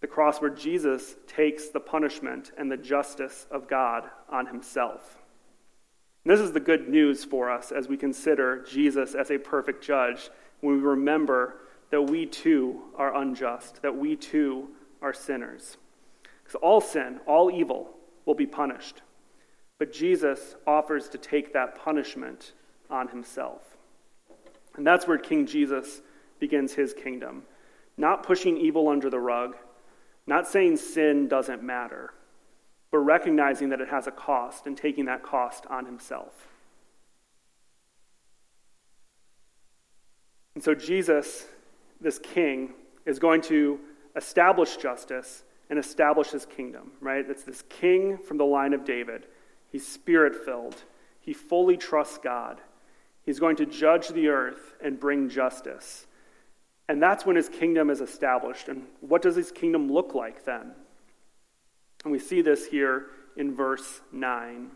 The 0.00 0.06
cross 0.06 0.40
where 0.40 0.48
Jesus 0.48 1.16
takes 1.26 1.68
the 1.68 1.80
punishment 1.80 2.50
and 2.56 2.72
the 2.72 2.78
justice 2.78 3.46
of 3.50 3.68
God 3.68 4.04
on 4.30 4.46
himself. 4.46 5.18
And 6.24 6.32
this 6.32 6.40
is 6.40 6.52
the 6.52 6.60
good 6.60 6.88
news 6.88 7.24
for 7.24 7.50
us 7.50 7.72
as 7.72 7.88
we 7.88 7.98
consider 7.98 8.64
Jesus 8.64 9.14
as 9.14 9.30
a 9.30 9.36
perfect 9.36 9.84
judge, 9.84 10.30
when 10.62 10.76
we 10.76 10.80
remember 10.80 11.56
that 11.90 12.04
we 12.04 12.24
too 12.24 12.80
are 12.96 13.14
unjust, 13.14 13.82
that 13.82 13.94
we 13.94 14.16
too 14.16 14.68
are 15.02 15.12
sinners. 15.12 15.76
Because 16.42 16.58
all 16.62 16.80
sin, 16.80 17.20
all 17.26 17.50
evil 17.50 17.90
will 18.24 18.34
be 18.34 18.46
punished. 18.46 19.02
But 19.78 19.92
Jesus 19.92 20.54
offers 20.66 21.10
to 21.10 21.18
take 21.18 21.52
that 21.52 21.74
punishment 21.74 22.54
on 22.88 23.08
himself. 23.08 23.76
And 24.76 24.86
that's 24.86 25.06
where 25.06 25.18
King 25.18 25.46
Jesus 25.46 26.00
begins 26.38 26.74
his 26.74 26.94
kingdom. 26.94 27.42
Not 27.96 28.22
pushing 28.22 28.56
evil 28.56 28.88
under 28.88 29.10
the 29.10 29.18
rug, 29.18 29.56
not 30.26 30.46
saying 30.46 30.76
sin 30.76 31.28
doesn't 31.28 31.62
matter, 31.62 32.14
but 32.90 32.98
recognizing 32.98 33.68
that 33.70 33.80
it 33.80 33.88
has 33.88 34.06
a 34.06 34.10
cost 34.10 34.66
and 34.66 34.76
taking 34.76 35.06
that 35.06 35.22
cost 35.22 35.66
on 35.66 35.86
himself. 35.86 36.48
And 40.54 40.64
so 40.64 40.74
Jesus, 40.74 41.46
this 42.00 42.18
king, 42.18 42.74
is 43.06 43.18
going 43.18 43.40
to 43.42 43.80
establish 44.16 44.76
justice 44.76 45.44
and 45.68 45.78
establish 45.78 46.30
his 46.30 46.44
kingdom, 46.44 46.92
right? 47.00 47.24
It's 47.28 47.44
this 47.44 47.62
king 47.68 48.18
from 48.18 48.36
the 48.36 48.44
line 48.44 48.72
of 48.72 48.84
David. 48.84 49.26
He's 49.70 49.86
spirit 49.86 50.44
filled, 50.44 50.76
he 51.20 51.32
fully 51.32 51.76
trusts 51.76 52.18
God. 52.18 52.60
He's 53.30 53.38
going 53.38 53.54
to 53.58 53.66
judge 53.66 54.08
the 54.08 54.26
earth 54.26 54.74
and 54.82 54.98
bring 54.98 55.28
justice. 55.28 56.08
And 56.88 57.00
that's 57.00 57.24
when 57.24 57.36
his 57.36 57.48
kingdom 57.48 57.88
is 57.88 58.00
established. 58.00 58.66
And 58.66 58.88
what 58.98 59.22
does 59.22 59.36
his 59.36 59.52
kingdom 59.52 59.88
look 59.88 60.16
like 60.16 60.44
then? 60.44 60.72
And 62.02 62.10
we 62.10 62.18
see 62.18 62.42
this 62.42 62.66
here 62.66 63.06
in 63.36 63.54
verse 63.54 64.00
9. 64.10 64.72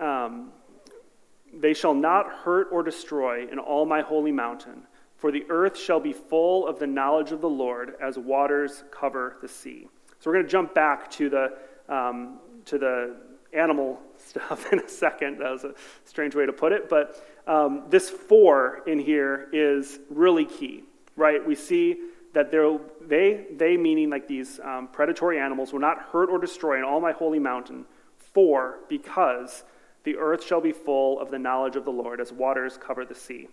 Um, 0.00 0.52
they 1.52 1.74
shall 1.74 1.94
not 1.94 2.30
hurt 2.30 2.68
or 2.70 2.84
destroy 2.84 3.48
in 3.50 3.58
all 3.58 3.84
my 3.84 4.00
holy 4.00 4.30
mountain, 4.30 4.82
for 5.16 5.32
the 5.32 5.46
earth 5.48 5.76
shall 5.76 5.98
be 5.98 6.12
full 6.12 6.64
of 6.64 6.78
the 6.78 6.86
knowledge 6.86 7.32
of 7.32 7.40
the 7.40 7.50
Lord 7.50 7.94
as 8.00 8.16
waters 8.16 8.84
cover 8.92 9.38
the 9.42 9.48
sea. 9.48 9.88
So 10.20 10.30
we're 10.30 10.34
going 10.34 10.46
to 10.46 10.52
jump 10.52 10.74
back 10.74 11.10
to 11.10 11.28
the, 11.28 11.58
um, 11.92 12.38
to 12.66 12.78
the 12.78 13.16
animal 13.52 14.00
stuff 14.16 14.72
in 14.72 14.80
a 14.80 14.88
second. 14.88 15.38
That 15.38 15.50
was 15.50 15.64
a 15.64 15.74
strange 16.04 16.34
way 16.34 16.46
to 16.46 16.52
put 16.52 16.72
it. 16.72 16.88
But 16.88 17.24
um, 17.46 17.84
this 17.88 18.10
for 18.10 18.82
in 18.86 18.98
here 18.98 19.48
is 19.52 20.00
really 20.10 20.44
key, 20.44 20.84
right? 21.16 21.44
We 21.44 21.54
see 21.54 21.96
that 22.34 22.50
they, 23.08 23.46
they, 23.56 23.76
meaning 23.76 24.10
like 24.10 24.28
these 24.28 24.60
um, 24.60 24.88
predatory 24.88 25.40
animals, 25.40 25.72
will 25.72 25.80
not 25.80 26.02
hurt 26.12 26.28
or 26.30 26.38
destroy 26.38 26.78
in 26.78 26.84
all 26.84 27.00
my 27.00 27.12
holy 27.12 27.38
mountain, 27.38 27.84
for, 28.18 28.80
because 28.88 29.64
the 30.04 30.16
earth 30.16 30.44
shall 30.44 30.60
be 30.60 30.72
full 30.72 31.18
of 31.20 31.30
the 31.30 31.38
knowledge 31.38 31.76
of 31.76 31.84
the 31.84 31.90
Lord 31.90 32.20
as 32.20 32.32
waters 32.32 32.78
cover 32.78 33.04
the 33.04 33.14
sea. 33.14 33.48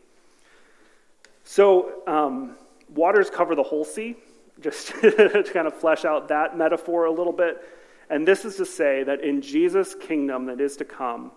So, 1.43 2.03
um, 2.05 2.55
waters 2.93 3.29
cover 3.29 3.55
the 3.55 3.63
whole 3.63 3.85
sea, 3.85 4.17
just 4.59 4.87
to 5.01 5.43
kind 5.53 5.67
of 5.67 5.73
flesh 5.73 6.05
out 6.05 6.27
that 6.27 6.57
metaphor 6.57 7.05
a 7.05 7.11
little 7.11 7.33
bit. 7.33 7.63
And 8.09 8.27
this 8.27 8.45
is 8.45 8.55
to 8.57 8.65
say 8.65 9.03
that 9.03 9.23
in 9.23 9.41
Jesus' 9.41 9.95
kingdom 9.95 10.45
that 10.45 10.61
is 10.61 10.77
to 10.77 10.85
come, 10.85 11.31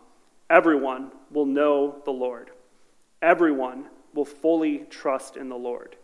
everyone 0.50 1.12
will 1.30 1.46
know 1.46 2.02
the 2.04 2.10
Lord. 2.10 2.50
Everyone 3.22 3.86
will 4.14 4.24
fully 4.24 4.78
trust 4.90 5.36
in 5.36 5.48
the 5.48 5.56
Lord. 5.56 5.96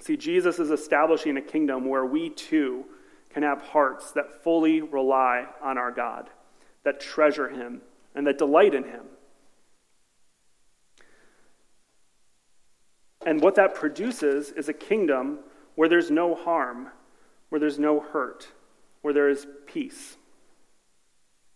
See, 0.00 0.16
Jesus 0.16 0.58
is 0.58 0.70
establishing 0.70 1.36
a 1.36 1.42
kingdom 1.42 1.86
where 1.86 2.06
we 2.06 2.30
too 2.30 2.84
can 3.30 3.42
have 3.42 3.62
hearts 3.62 4.12
that 4.12 4.42
fully 4.42 4.80
rely 4.80 5.46
on 5.62 5.78
our 5.78 5.90
God, 5.90 6.30
that 6.84 7.00
treasure 7.00 7.48
Him, 7.48 7.82
and 8.14 8.26
that 8.26 8.38
delight 8.38 8.74
in 8.74 8.84
Him. 8.84 9.04
And 13.26 13.40
what 13.42 13.56
that 13.56 13.74
produces 13.74 14.50
is 14.50 14.68
a 14.68 14.72
kingdom 14.72 15.40
where 15.74 15.88
there's 15.88 16.10
no 16.10 16.34
harm, 16.34 16.88
where 17.50 17.60
there's 17.60 17.78
no 17.78 18.00
hurt, 18.00 18.48
where 19.02 19.14
there 19.14 19.28
is 19.28 19.46
peace. 19.66 20.16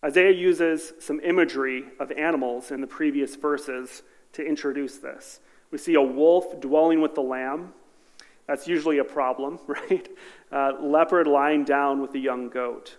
Isaiah 0.04 0.32
uses 0.32 0.92
some 1.00 1.20
imagery 1.20 1.84
of 1.98 2.12
animals 2.12 2.70
in 2.70 2.80
the 2.80 2.86
previous 2.86 3.36
verses 3.36 4.02
to 4.32 4.44
introduce 4.44 4.98
this. 4.98 5.40
We 5.70 5.78
see 5.78 5.94
a 5.94 6.02
wolf 6.02 6.60
dwelling 6.60 7.00
with 7.00 7.14
the 7.14 7.22
lamb. 7.22 7.72
That's 8.46 8.68
usually 8.68 8.98
a 8.98 9.04
problem, 9.04 9.58
right? 9.66 10.06
Uh, 10.52 10.72
leopard 10.80 11.26
lying 11.26 11.64
down 11.64 12.02
with 12.02 12.12
the 12.12 12.20
young 12.20 12.50
goat. 12.50 12.96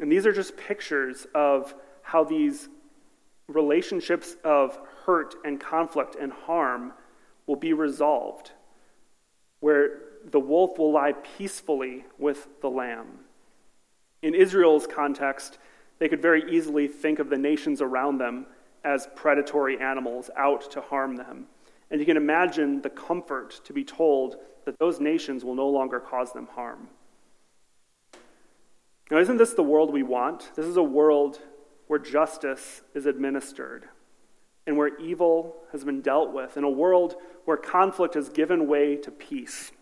And 0.00 0.10
these 0.10 0.26
are 0.26 0.32
just 0.32 0.56
pictures 0.56 1.26
of 1.34 1.74
how 2.02 2.24
these 2.24 2.68
relationships 3.46 4.36
of 4.44 4.78
hurt 5.04 5.34
and 5.44 5.60
conflict 5.60 6.16
and 6.16 6.32
harm 6.32 6.92
will 7.46 7.56
be 7.56 7.72
resolved, 7.72 8.52
where 9.60 9.98
the 10.24 10.40
wolf 10.40 10.78
will 10.78 10.92
lie 10.92 11.12
peacefully 11.12 12.04
with 12.18 12.48
the 12.60 12.70
lamb. 12.70 13.20
In 14.22 14.34
Israel's 14.34 14.86
context, 14.86 15.58
they 15.98 16.08
could 16.08 16.22
very 16.22 16.50
easily 16.50 16.88
think 16.88 17.18
of 17.18 17.30
the 17.30 17.38
nations 17.38 17.80
around 17.80 18.18
them 18.18 18.46
as 18.84 19.08
predatory 19.14 19.78
animals 19.80 20.30
out 20.36 20.70
to 20.72 20.80
harm 20.80 21.16
them. 21.16 21.46
And 21.90 22.00
you 22.00 22.06
can 22.06 22.16
imagine 22.16 22.82
the 22.82 22.90
comfort 22.90 23.60
to 23.64 23.72
be 23.72 23.84
told 23.84 24.36
that 24.64 24.78
those 24.78 25.00
nations 25.00 25.44
will 25.44 25.54
no 25.54 25.68
longer 25.68 26.00
cause 26.00 26.32
them 26.32 26.48
harm. 26.54 26.88
Now, 29.10 29.18
isn't 29.18 29.38
this 29.38 29.54
the 29.54 29.62
world 29.62 29.92
we 29.92 30.02
want? 30.02 30.52
This 30.54 30.66
is 30.66 30.76
a 30.76 30.82
world 30.82 31.40
where 31.88 31.98
justice 31.98 32.82
is 32.94 33.06
administered 33.06 33.88
and 34.66 34.76
where 34.76 34.96
evil 34.98 35.56
has 35.72 35.84
been 35.84 36.00
dealt 36.00 36.32
with, 36.32 36.56
in 36.56 36.62
a 36.62 36.70
world 36.70 37.16
where 37.44 37.56
conflict 37.56 38.14
has 38.14 38.28
given 38.28 38.68
way 38.68 38.94
to 38.94 39.10
peace. 39.10 39.72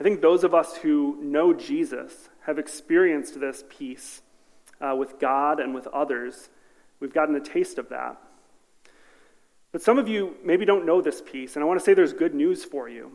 I 0.00 0.04
think 0.04 0.20
those 0.20 0.44
of 0.44 0.54
us 0.54 0.76
who 0.76 1.18
know 1.22 1.52
Jesus 1.52 2.28
have 2.46 2.58
experienced 2.58 3.38
this 3.38 3.64
peace 3.68 4.22
uh, 4.80 4.96
with 4.96 5.18
God 5.18 5.60
and 5.60 5.74
with 5.74 5.86
others. 5.88 6.48
We've 7.00 7.12
gotten 7.12 7.34
a 7.36 7.40
taste 7.40 7.78
of 7.78 7.88
that. 7.90 8.20
But 9.70 9.82
some 9.82 9.98
of 9.98 10.08
you 10.08 10.36
maybe 10.44 10.64
don't 10.64 10.84
know 10.84 11.00
this 11.00 11.22
peace, 11.22 11.56
and 11.56 11.62
I 11.62 11.66
want 11.66 11.80
to 11.80 11.84
say 11.84 11.94
there's 11.94 12.12
good 12.12 12.34
news 12.34 12.64
for 12.64 12.88
you. 12.88 13.12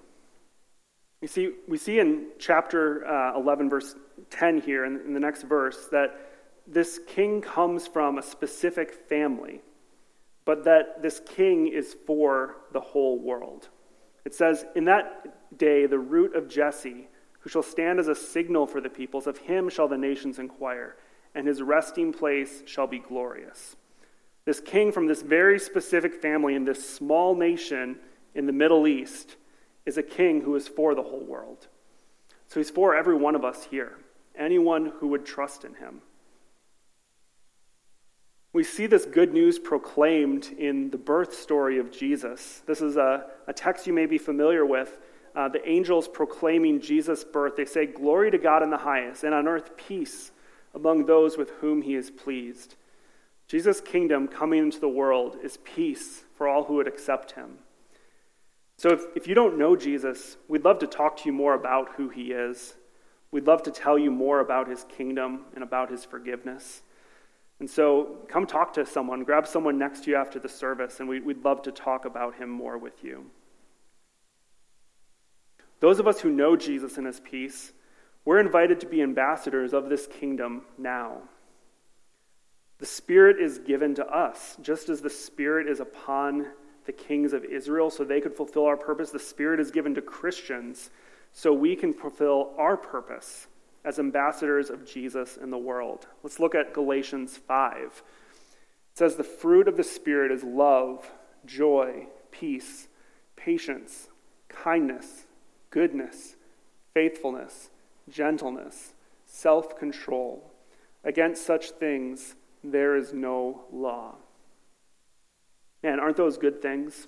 You 1.21 1.27
see, 1.27 1.51
we 1.67 1.77
see 1.77 1.99
in 1.99 2.27
chapter 2.39 3.05
uh, 3.07 3.39
11, 3.39 3.69
verse 3.69 3.95
10 4.29 4.61
here, 4.61 4.85
in, 4.85 4.99
in 5.01 5.13
the 5.13 5.19
next 5.19 5.43
verse, 5.43 5.87
that 5.91 6.15
this 6.67 6.99
king 7.07 7.41
comes 7.41 7.87
from 7.87 8.17
a 8.17 8.23
specific 8.23 8.93
family, 9.07 9.61
but 10.45 10.63
that 10.65 11.01
this 11.01 11.21
king 11.35 11.67
is 11.67 11.95
for 12.05 12.57
the 12.71 12.79
whole 12.79 13.19
world. 13.19 13.69
It 14.27 14.35
says, 14.35 14.65
In 14.75 14.83
that 14.85 15.57
day 15.57 15.85
the 15.85 15.99
root 15.99 16.35
of 16.35 16.49
Jesse, 16.49 17.07
who 17.39 17.49
shall 17.49 17.63
stand 17.63 17.97
as 17.97 18.09
a 18.09 18.13
signal 18.13 18.67
for 18.67 18.81
the 18.81 18.89
peoples, 18.89 19.25
of 19.25 19.37
him 19.37 19.69
shall 19.69 19.87
the 19.87 19.97
nations 19.97 20.37
inquire, 20.37 20.97
and 21.33 21.47
his 21.47 21.61
resting 21.61 22.11
place 22.11 22.61
shall 22.65 22.87
be 22.87 22.99
glorious. 22.99 23.77
This 24.43 24.59
king 24.59 24.91
from 24.91 25.07
this 25.07 25.21
very 25.21 25.57
specific 25.57 26.13
family 26.13 26.55
in 26.55 26.65
this 26.65 26.93
small 26.93 27.35
nation 27.35 27.99
in 28.35 28.47
the 28.47 28.51
Middle 28.51 28.85
East 28.85 29.37
is 29.85 29.97
a 29.97 30.03
king 30.03 30.41
who 30.41 30.57
is 30.57 30.67
for 30.67 30.93
the 30.93 31.03
whole 31.03 31.23
world. 31.23 31.69
So 32.49 32.59
he's 32.59 32.69
for 32.69 32.93
every 32.93 33.15
one 33.15 33.33
of 33.33 33.45
us 33.45 33.63
here, 33.71 33.93
anyone 34.37 34.91
who 34.99 35.07
would 35.07 35.25
trust 35.25 35.63
in 35.63 35.75
him. 35.75 36.01
We 38.57 38.63
see 38.63 38.87
this 38.87 39.05
good 39.05 39.33
news 39.33 39.59
proclaimed 39.59 40.47
in 40.57 40.89
the 40.89 40.97
birth 40.97 41.35
story 41.35 41.77
of 41.77 41.91
Jesus. 41.91 42.63
This 42.65 42.81
is 42.81 42.97
a, 42.97 43.27
a 43.45 43.53
text 43.53 43.85
you 43.85 43.93
may 43.93 44.07
be 44.07 44.17
familiar 44.17 44.65
with 44.65 44.97
uh, 45.35 45.47
the 45.47 45.63
angels 45.69 46.07
proclaiming 46.07 46.81
Jesus' 46.81 47.23
birth, 47.23 47.55
they 47.55 47.65
say, 47.65 47.85
Glory 47.85 48.31
to 48.31 48.39
God 48.39 48.63
in 48.63 48.71
the 48.71 48.77
highest, 48.77 49.23
and 49.23 49.35
on 49.35 49.47
earth 49.47 49.77
peace 49.77 50.31
among 50.73 51.05
those 51.05 51.37
with 51.37 51.51
whom 51.61 51.83
he 51.83 51.93
is 51.93 52.09
pleased. 52.09 52.77
Jesus' 53.47 53.79
kingdom 53.79 54.27
coming 54.27 54.63
into 54.63 54.79
the 54.79 54.89
world 54.89 55.37
is 55.43 55.57
peace 55.57 56.23
for 56.33 56.47
all 56.47 56.63
who 56.63 56.77
would 56.77 56.87
accept 56.87 57.33
him. 57.33 57.59
So 58.77 58.89
if, 58.89 59.01
if 59.15 59.27
you 59.27 59.35
don't 59.35 59.59
know 59.59 59.75
Jesus, 59.75 60.37
we'd 60.47 60.65
love 60.65 60.79
to 60.79 60.87
talk 60.87 61.17
to 61.17 61.25
you 61.27 61.31
more 61.31 61.53
about 61.53 61.89
who 61.97 62.09
he 62.09 62.31
is. 62.31 62.73
We'd 63.29 63.45
love 63.45 63.61
to 63.61 63.71
tell 63.71 63.99
you 63.99 64.09
more 64.09 64.39
about 64.39 64.67
his 64.67 64.83
kingdom 64.85 65.45
and 65.53 65.63
about 65.63 65.91
his 65.91 66.03
forgiveness. 66.03 66.81
And 67.59 67.69
so 67.69 68.17
come 68.27 68.45
talk 68.45 68.73
to 68.73 68.85
someone, 68.85 69.23
grab 69.23 69.47
someone 69.47 69.77
next 69.77 70.03
to 70.03 70.11
you 70.11 70.15
after 70.15 70.39
the 70.39 70.49
service, 70.49 70.99
and 70.99 71.09
we, 71.09 71.19
would 71.19 71.43
love 71.43 71.63
to 71.63 71.71
talk 71.71 72.05
about 72.05 72.35
him 72.35 72.49
more 72.49 72.77
with 72.77 73.03
you. 73.03 73.25
Those 75.79 75.99
of 75.99 76.07
us 76.07 76.21
who 76.21 76.29
know 76.29 76.55
Jesus 76.55 76.97
and 76.97 77.05
his 77.05 77.19
peace, 77.19 77.71
we're 78.25 78.39
invited 78.39 78.79
to 78.81 78.87
be 78.87 79.01
ambassadors 79.01 79.73
of 79.73 79.89
this 79.89 80.07
kingdom 80.07 80.63
now. 80.77 81.21
The 82.79 82.85
Spirit 82.85 83.41
is 83.41 83.57
given 83.59 83.95
to 83.95 84.05
us, 84.05 84.55
just 84.61 84.89
as 84.89 85.01
the 85.01 85.09
Spirit 85.09 85.67
is 85.67 85.79
upon 85.79 86.47
the 86.85 86.91
kings 86.93 87.33
of 87.33 87.43
Israel 87.43 87.89
so 87.89 88.03
they 88.03 88.21
could 88.21 88.35
fulfill 88.35 88.65
our 88.65 88.77
purpose. 88.77 89.09
The 89.09 89.19
Spirit 89.19 89.59
is 89.59 89.71
given 89.71 89.95
to 89.95 90.01
Christians 90.01 90.91
so 91.33 91.53
we 91.53 91.75
can 91.75 91.93
fulfill 91.93 92.53
our 92.57 92.77
purpose 92.77 93.47
as 93.87 93.99
ambassadors 93.99 94.69
of 94.69 94.85
Jesus 94.85 95.37
in 95.37 95.49
the 95.49 95.57
world. 95.57 96.07
Let's 96.21 96.39
look 96.39 96.53
at 96.53 96.73
Galatians 96.73 97.37
5. 97.37 97.77
It 97.85 98.01
says, 98.93 99.15
The 99.15 99.23
fruit 99.23 99.67
of 99.67 99.77
the 99.77 99.83
Spirit 99.83 100.31
is 100.31 100.43
love, 100.43 101.09
joy, 101.45 102.07
peace, 102.31 102.87
patience, 103.35 104.09
kindness 104.49 105.23
goodness, 105.69 106.35
faithfulness, 106.93 107.69
gentleness, 108.09 108.93
self 109.25 109.77
control. 109.77 110.51
Against 111.03 111.45
such 111.45 111.71
things 111.71 112.35
there 112.63 112.95
is 112.95 113.13
no 113.13 113.65
law. 113.71 114.15
Man, 115.83 115.99
aren't 115.99 116.17
those 116.17 116.37
good 116.37 116.61
things? 116.61 117.07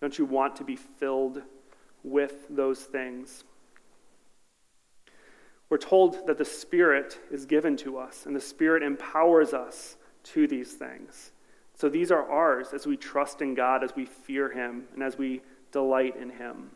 Don't 0.00 0.18
you 0.18 0.24
want 0.24 0.56
to 0.56 0.64
be 0.64 0.76
filled 0.76 1.42
with 2.02 2.46
those 2.48 2.80
things? 2.80 3.44
We're 5.70 5.78
told 5.78 6.26
that 6.26 6.36
the 6.36 6.44
Spirit 6.44 7.18
is 7.30 7.46
given 7.46 7.76
to 7.78 7.96
us, 7.96 8.26
and 8.26 8.34
the 8.34 8.40
Spirit 8.40 8.82
empowers 8.82 9.54
us 9.54 9.96
to 10.24 10.46
these 10.48 10.72
things. 10.72 11.30
So 11.74 11.88
these 11.88 12.10
are 12.10 12.28
ours 12.28 12.74
as 12.74 12.86
we 12.86 12.96
trust 12.96 13.40
in 13.40 13.54
God, 13.54 13.82
as 13.84 13.94
we 13.94 14.04
fear 14.04 14.50
Him, 14.50 14.84
and 14.92 15.02
as 15.02 15.16
we 15.16 15.40
delight 15.70 16.16
in 16.16 16.28
Him. 16.28 16.72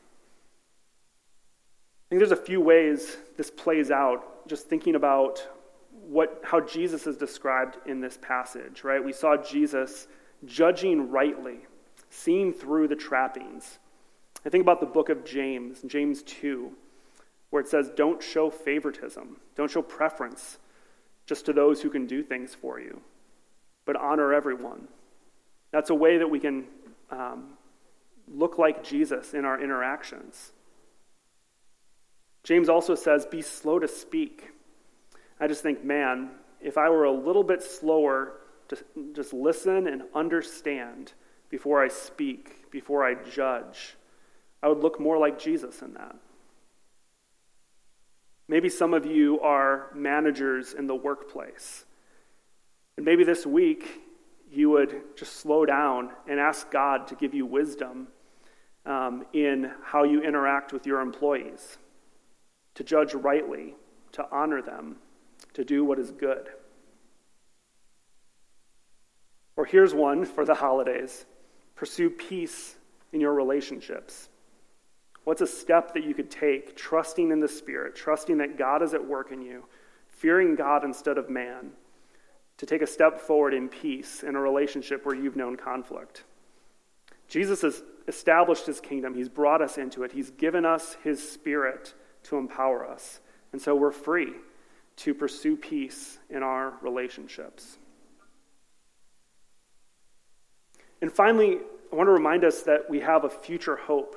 I 2.07 2.09
think 2.09 2.21
there's 2.21 2.31
a 2.31 2.37
few 2.37 2.61
ways 2.61 3.17
this 3.37 3.51
plays 3.51 3.91
out, 3.91 4.47
just 4.49 4.69
thinking 4.69 4.95
about 4.95 5.47
what, 6.09 6.41
how 6.45 6.61
Jesus 6.61 7.09
is 7.09 7.17
described 7.17 7.79
in 7.87 8.01
this 8.01 8.17
passage, 8.23 8.85
right? 8.85 9.03
We 9.03 9.13
saw 9.13 9.37
Jesus 9.37 10.07
judging 10.45 11.11
rightly, 11.11 11.67
seeing 12.11 12.53
through 12.53 12.89
the 12.89 12.97
trappings. 12.97 13.79
I 14.47 14.51
think 14.51 14.63
about 14.63 14.79
the 14.79 14.87
book 14.87 15.09
of 15.09 15.25
James, 15.25 15.83
James 15.87 16.23
2, 16.23 16.71
where 17.51 17.61
it 17.61 17.69
says, 17.69 17.91
Don't 17.97 18.23
show 18.23 18.51
favoritism, 18.51 19.37
don't 19.57 19.71
show 19.71 19.83
preference 19.83 20.59
just 21.27 21.47
to 21.47 21.53
those 21.53 21.81
who 21.81 21.91
can 21.91 22.07
do 22.07 22.23
things 22.23 22.55
for 22.55 22.81
you, 22.81 23.01
but 23.85 23.97
honor 23.97 24.33
everyone. 24.33 24.89
That's 25.71 25.91
a 25.91 25.95
way 25.95 26.19
that 26.19 26.29
we 26.29 26.39
can 26.39 26.67
um, 27.11 27.55
look 28.29 28.59
like 28.59 28.85
Jesus 28.85 29.35
in 29.35 29.45
our 29.45 29.61
interactions. 29.61 30.53
James 32.43 32.69
also 32.69 32.95
says, 32.95 33.27
Be 33.27 33.43
slow 33.43 33.79
to 33.79 33.89
speak. 33.89 34.51
I 35.41 35.49
just 35.49 35.63
think, 35.63 35.85
man, 35.85 36.31
if 36.61 36.79
I 36.79 36.89
were 36.91 37.05
a 37.05 37.13
little 37.13 37.43
bit 37.43 37.63
slower 37.63 38.35
to 38.69 38.79
just 39.15 39.33
listen 39.33 39.87
and 39.87 40.03
understand 40.15 41.13
before 41.51 41.83
I 41.83 41.89
speak, 41.89 42.71
before 42.71 43.05
I 43.05 43.15
judge, 43.15 43.97
I 44.63 44.69
would 44.69 44.79
look 44.79 45.01
more 45.01 45.19
like 45.19 45.39
Jesus 45.39 45.83
in 45.83 45.95
that. 45.95 46.17
Maybe 48.47 48.69
some 48.69 48.93
of 48.93 49.07
you 49.07 49.41
are 49.41 49.91
managers 49.95 50.75
in 50.75 50.87
the 50.87 50.95
workplace. 50.95 51.85
And 52.97 53.05
maybe 53.05 53.25
this 53.25 53.47
week 53.47 54.03
you 54.51 54.71
would 54.71 55.17
just 55.17 55.37
slow 55.37 55.65
down 55.65 56.11
and 56.29 56.39
ask 56.39 56.71
God 56.71 57.07
to 57.09 57.15
give 57.15 57.35
you 57.35 57.47
wisdom 57.47 58.09
um, 58.87 59.25
in 59.33 59.71
how 59.83 60.05
you 60.05 60.23
interact 60.23 60.73
with 60.73 60.87
your 60.87 61.01
employees, 61.01 61.79
to 62.75 62.85
judge 62.85 63.15
rightly, 63.15 63.75
to 64.13 64.27
honor 64.31 64.61
them, 64.61 64.97
to 65.55 65.65
do 65.65 65.85
what 65.85 65.99
is 65.99 66.11
good. 66.11 66.49
Or 69.57 69.65
here's 69.65 69.95
one 69.95 70.25
for 70.25 70.45
the 70.45 70.55
holidays 70.55 71.27
pursue 71.77 72.09
peace 72.09 72.77
in 73.13 73.21
your 73.21 73.35
relationships. 73.35 74.29
What's 75.25 75.41
a 75.41 75.47
step 75.47 75.95
that 75.95 76.05
you 76.05 76.15
could 76.15 76.31
take, 76.31 76.77
trusting 76.77 77.31
in 77.31 77.41
the 77.41 77.49
Spirit, 77.49 77.97
trusting 77.97 78.39
that 78.39 78.59
God 78.59 78.83
is 78.83 78.95
at 78.95 79.07
work 79.07 79.33
in 79.33 79.43
you, 79.43 79.65
fearing 80.09 80.55
God 80.55 80.85
instead 80.85 81.19
of 81.19 81.31
man, 81.31 81.73
to 82.59 82.67
take 82.67 82.83
a 82.83 82.87
step 82.87 83.21
forward 83.21 83.55
in 83.55 83.69
peace 83.69 84.23
in 84.23 84.37
a 84.37 84.41
relationship 84.41 85.05
where 85.05 85.17
you've 85.17 85.37
known 85.37 85.57
conflict? 85.57 86.25
Jesus 87.27 87.63
has 87.63 87.83
established 88.07 88.67
his 88.67 88.81
kingdom, 88.81 89.15
he's 89.15 89.31
brought 89.31 89.63
us 89.63 89.79
into 89.79 90.03
it, 90.03 90.13
he's 90.13 90.31
given 90.31 90.67
us 90.67 90.97
his 91.03 91.27
Spirit 91.27 91.95
to 92.25 92.37
empower 92.37 92.87
us. 92.87 93.21
And 93.53 93.61
so 93.61 93.75
we're 93.75 93.93
free 93.93 94.33
to 94.97 95.15
pursue 95.15 95.57
peace 95.57 96.19
in 96.29 96.43
our 96.43 96.75
relationships. 96.83 97.79
And 101.01 101.13
finally, 101.13 101.59
I 101.93 101.97
want 101.97 102.09
to 102.09 102.13
remind 102.13 102.45
us 102.45 102.63
that 102.63 102.89
we 102.89 103.01
have 103.01 103.25
a 103.25 103.31
future 103.31 103.77
hope, 103.77 104.17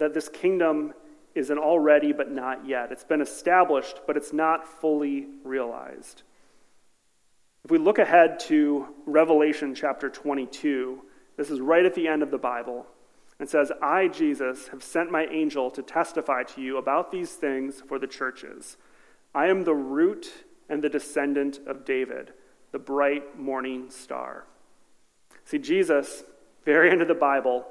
that 0.00 0.14
this 0.14 0.28
kingdom 0.28 0.92
is 1.34 1.50
an 1.50 1.58
already 1.58 2.12
but 2.12 2.30
not 2.30 2.66
yet. 2.66 2.90
It's 2.90 3.04
been 3.04 3.20
established, 3.20 4.00
but 4.06 4.16
it's 4.16 4.32
not 4.32 4.66
fully 4.66 5.28
realized. 5.44 6.22
If 7.64 7.70
we 7.70 7.78
look 7.78 7.98
ahead 7.98 8.40
to 8.40 8.88
Revelation 9.06 9.74
chapter 9.74 10.08
22, 10.08 11.02
this 11.36 11.50
is 11.50 11.60
right 11.60 11.84
at 11.84 11.94
the 11.94 12.08
end 12.08 12.22
of 12.22 12.30
the 12.30 12.38
Bible. 12.38 12.86
It 13.38 13.48
says, 13.48 13.70
I, 13.80 14.08
Jesus, 14.08 14.68
have 14.68 14.82
sent 14.82 15.12
my 15.12 15.26
angel 15.26 15.70
to 15.70 15.82
testify 15.82 16.42
to 16.44 16.60
you 16.60 16.78
about 16.78 17.12
these 17.12 17.32
things 17.32 17.82
for 17.86 17.98
the 17.98 18.06
churches. 18.06 18.76
I 19.34 19.46
am 19.46 19.64
the 19.64 19.74
root 19.74 20.32
and 20.68 20.82
the 20.82 20.88
descendant 20.88 21.60
of 21.66 21.84
David, 21.84 22.32
the 22.72 22.78
bright 22.78 23.38
morning 23.38 23.90
star. 23.90 24.46
See, 25.44 25.58
Jesus, 25.58 26.24
very 26.64 26.90
end 26.90 27.02
of 27.02 27.08
the 27.08 27.14
Bible, 27.14 27.66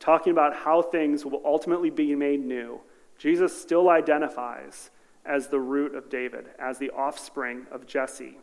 talking 0.00 0.32
about 0.32 0.56
how 0.56 0.82
things 0.82 1.24
will 1.24 1.42
ultimately 1.44 1.90
be 1.90 2.14
made 2.16 2.44
new, 2.44 2.80
Jesus 3.18 3.60
still 3.60 3.88
identifies 3.88 4.90
as 5.24 5.48
the 5.48 5.60
root 5.60 5.94
of 5.94 6.08
David, 6.08 6.46
as 6.58 6.78
the 6.78 6.90
offspring 6.90 7.66
of 7.70 7.86
Jesse. 7.86 8.38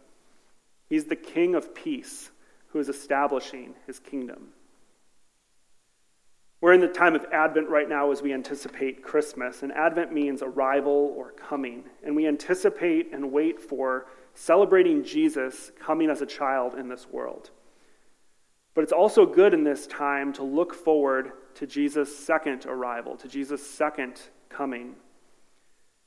He's 0.88 1.06
the 1.06 1.16
king 1.16 1.56
of 1.56 1.76
peace 1.76 2.32
who 2.68 2.80
is 2.80 2.88
establishing 2.88 3.74
his 3.86 4.00
kingdom. 4.00 4.50
We're 6.62 6.74
in 6.74 6.82
the 6.82 6.88
time 6.88 7.16
of 7.16 7.26
Advent 7.32 7.70
right 7.70 7.88
now 7.88 8.12
as 8.12 8.22
we 8.22 8.34
anticipate 8.34 9.04
Christmas, 9.04 9.62
and 9.62 9.72
Advent 9.74 10.12
means 10.12 10.42
arrival 10.42 11.14
or 11.16 11.32
coming. 11.32 11.84
And 12.04 12.16
we 12.16 12.28
anticipate 12.28 13.14
and 13.14 13.32
wait 13.32 13.60
for 13.60 14.08
celebrating 14.34 15.04
Jesus 15.04 15.72
coming 15.80 16.10
as 16.10 16.22
a 16.22 16.26
child 16.26 16.74
in 16.74 16.88
this 16.88 17.08
world. 17.08 17.52
But 18.78 18.84
it's 18.84 18.94
also 18.94 19.26
good 19.26 19.56
in 19.56 19.64
this 19.64 19.88
time 19.88 20.32
to 20.34 20.44
look 20.44 20.72
forward 20.72 21.32
to 21.56 21.66
Jesus' 21.66 22.16
second 22.16 22.68
arrival, 22.68 23.18
to 23.18 23.28
Jesus' 23.28 23.68
second 23.68 24.22
coming. 24.50 24.94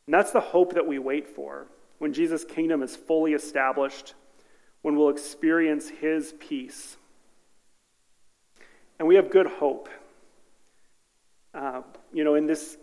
And 0.07 0.15
that's 0.15 0.31
the 0.31 0.41
hope 0.41 0.75
that 0.75 0.87
we 0.87 1.01
wait 1.01 1.29
for 1.29 1.67
when 1.99 2.13
Jesus' 2.13 2.45
kingdom 2.45 2.85
is 2.85 2.95
fully 2.95 3.33
established, 3.33 4.15
when 4.83 4.95
we'll 4.95 5.09
experience 5.09 5.89
his 5.89 6.33
peace. 6.39 6.97
And 9.01 9.09
we 9.09 9.17
have 9.17 9.33
good 9.33 9.49
hope 9.49 9.89
uh, 11.53 11.83
you 12.13 12.23
know, 12.23 12.37
in 12.37 12.47
this 12.47 12.77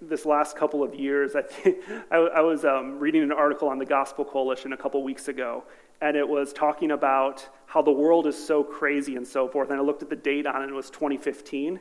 this 0.00 0.26
last 0.26 0.56
couple 0.56 0.82
of 0.82 0.94
years, 0.94 1.34
I, 1.34 1.42
I, 2.10 2.16
I 2.16 2.40
was 2.40 2.64
um, 2.64 2.98
reading 2.98 3.22
an 3.22 3.32
article 3.32 3.68
on 3.68 3.78
the 3.78 3.86
Gospel 3.86 4.24
Coalition 4.24 4.72
a 4.72 4.76
couple 4.76 5.02
weeks 5.02 5.28
ago, 5.28 5.64
and 6.04 6.16
it 6.16 6.28
was 6.28 6.52
talking 6.52 6.90
about 6.90 7.48
how 7.66 7.82
the 7.82 7.90
world 7.90 8.26
is 8.26 8.36
so 8.46 8.62
crazy 8.62 9.16
and 9.16 9.26
so 9.26 9.48
forth. 9.48 9.70
And 9.70 9.78
I 9.78 9.82
looked 9.82 10.02
at 10.02 10.10
the 10.10 10.16
date 10.16 10.46
on 10.46 10.56
it, 10.56 10.64
and 10.64 10.72
it 10.72 10.76
was 10.76 10.90
2015. 10.90 11.80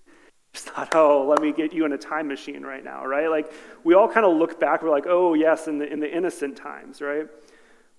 Just 0.53 0.69
thought, 0.69 0.95
oh, 0.95 1.25
let 1.27 1.41
me 1.41 1.51
get 1.51 1.73
you 1.73 1.85
in 1.85 1.93
a 1.93 1.97
time 1.97 2.27
machine 2.27 2.63
right 2.63 2.83
now, 2.83 3.05
right? 3.05 3.27
Like 3.27 3.51
we 3.83 3.93
all 3.93 4.07
kind 4.07 4.25
of 4.25 4.37
look 4.37 4.59
back, 4.59 4.81
we're 4.81 4.89
like, 4.89 5.07
oh 5.07 5.33
yes, 5.33 5.67
in 5.67 5.79
the 5.79 5.91
in 5.91 5.99
the 5.99 6.11
innocent 6.11 6.55
times, 6.55 7.01
right? 7.01 7.27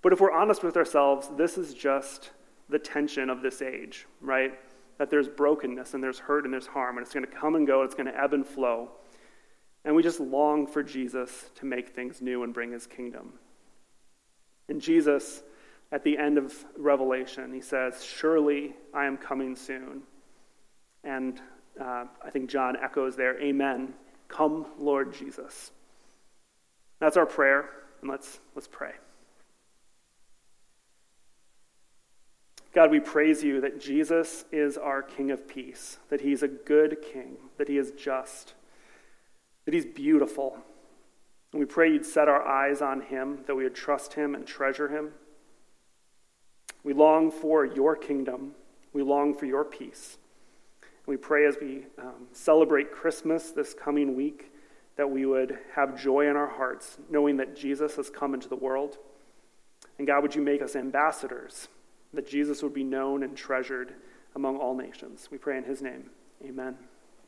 But 0.03 0.13
if 0.13 0.21
we're 0.21 0.33
honest 0.33 0.63
with 0.63 0.77
ourselves, 0.77 1.29
this 1.37 1.59
is 1.59 1.75
just 1.75 2.31
the 2.69 2.79
tension 2.79 3.29
of 3.29 3.43
this 3.43 3.61
age, 3.61 4.07
right? 4.21 4.55
that 4.99 5.11
there's 5.11 5.29
brokenness 5.29 5.95
and 5.95 6.03
there's 6.03 6.19
hurt 6.19 6.45
and 6.45 6.53
there's 6.53 6.67
harm, 6.67 6.97
and 6.97 7.05
it's 7.05 7.15
going 7.15 7.27
to 7.27 7.33
come 7.33 7.55
and 7.55 7.67
go, 7.67 7.83
it's 7.83 7.95
going 7.95 8.07
to 8.07 8.17
ebb 8.17 8.33
and 8.33 8.47
flow. 8.47 8.91
And 9.85 9.95
we 9.95 10.03
just 10.03 10.21
long 10.21 10.67
for 10.67 10.83
Jesus 10.83 11.51
to 11.57 11.67
make 11.67 11.91
things 11.91 12.23
new 12.23 12.43
and 12.43 12.55
bring 12.55 12.73
his 12.73 12.87
kingdom. 12.87 13.35
And 14.69 14.81
Jesus, 14.81 15.43
at 15.95 16.03
the 16.03 16.19
end 16.19 16.39
of 16.39 16.53
Revelation, 16.77 17.55
he 17.55 17.61
says, 17.61 18.05
Surely 18.05 18.75
I 18.93 19.07
am 19.07 19.17
coming 19.17 19.55
soon. 19.55 20.03
And 21.05 21.41
uh, 21.81 22.07
I 22.23 22.31
think 22.33 22.51
John 22.51 22.77
echoes 22.83 23.15
there, 23.15 23.41
Amen. 23.41 23.95
Come, 24.27 24.67
Lord 24.77 25.15
Jesus. 25.15 25.71
That's 26.99 27.17
our 27.17 27.27
prayer, 27.27 27.71
and 28.01 28.11
let's, 28.11 28.41
let's 28.57 28.67
pray. 28.67 28.91
God, 32.75 32.91
we 32.91 32.99
praise 32.99 33.45
you 33.45 33.61
that 33.61 33.81
Jesus 33.81 34.47
is 34.51 34.77
our 34.77 35.01
King 35.01 35.31
of 35.31 35.47
peace, 35.47 35.99
that 36.09 36.23
he's 36.23 36.43
a 36.43 36.49
good 36.49 37.03
king, 37.13 37.37
that 37.57 37.69
he 37.69 37.79
is 37.79 37.93
just, 37.93 38.55
that 39.65 39.73
he's 39.73 39.87
beautiful. 39.87 40.57
And 41.53 41.61
we 41.61 41.67
pray 41.67 41.93
you'd 41.93 42.05
set 42.05 42.27
our 42.27 42.45
eyes 42.45 42.83
on 42.83 43.03
him, 43.03 43.45
that 43.47 43.55
we 43.55 43.63
would 43.63 43.77
trust 43.77 44.15
him 44.15 44.35
and 44.35 44.45
treasure 44.45 44.89
him. 44.89 45.13
We 46.85 46.93
long 46.93 47.31
for 47.31 47.65
your 47.65 47.97
kingdom, 47.97 48.53
we 48.93 49.03
long 49.03 49.35
for 49.35 49.47
your 49.47 49.65
peace. 49.65 50.19
And 50.83 51.07
we 51.07 51.17
pray 51.17 51.47
as 51.47 51.57
we 51.61 51.87
um, 51.99 52.29
celebrate 52.33 52.93
Christmas 52.93 53.51
this 53.51 53.75
coming 53.75 54.15
week 54.15 54.53
that 54.97 55.11
we 55.11 55.27
would 55.27 55.59
have 55.75 56.01
joy 56.01 56.29
in 56.31 56.37
our 56.37 56.47
hearts, 56.47 56.99
knowing 57.11 57.39
that 57.39 57.57
Jesus 57.57 57.97
has 57.97 58.11
come 58.11 58.33
into 58.33 58.49
the 58.49 58.57
world. 58.57 58.99
And 59.99 60.07
God, 60.07 60.23
would 60.23 60.35
you 60.37 60.43
make 60.43 60.63
us 60.63 60.77
ambassadors? 60.77 61.69
that 62.15 62.29
Jesus 62.29 62.63
would 62.63 62.75
be 62.75 62.85
known 62.85 63.23
and 63.23 63.37
treasured 63.37 63.95
among 64.35 64.57
all 64.57 64.75
nations. 64.75 65.29
We 65.31 65.39
pray 65.39 65.59
in 65.59 65.65
his 65.65 65.83
name. 65.83 66.11
Amen. 66.45 66.77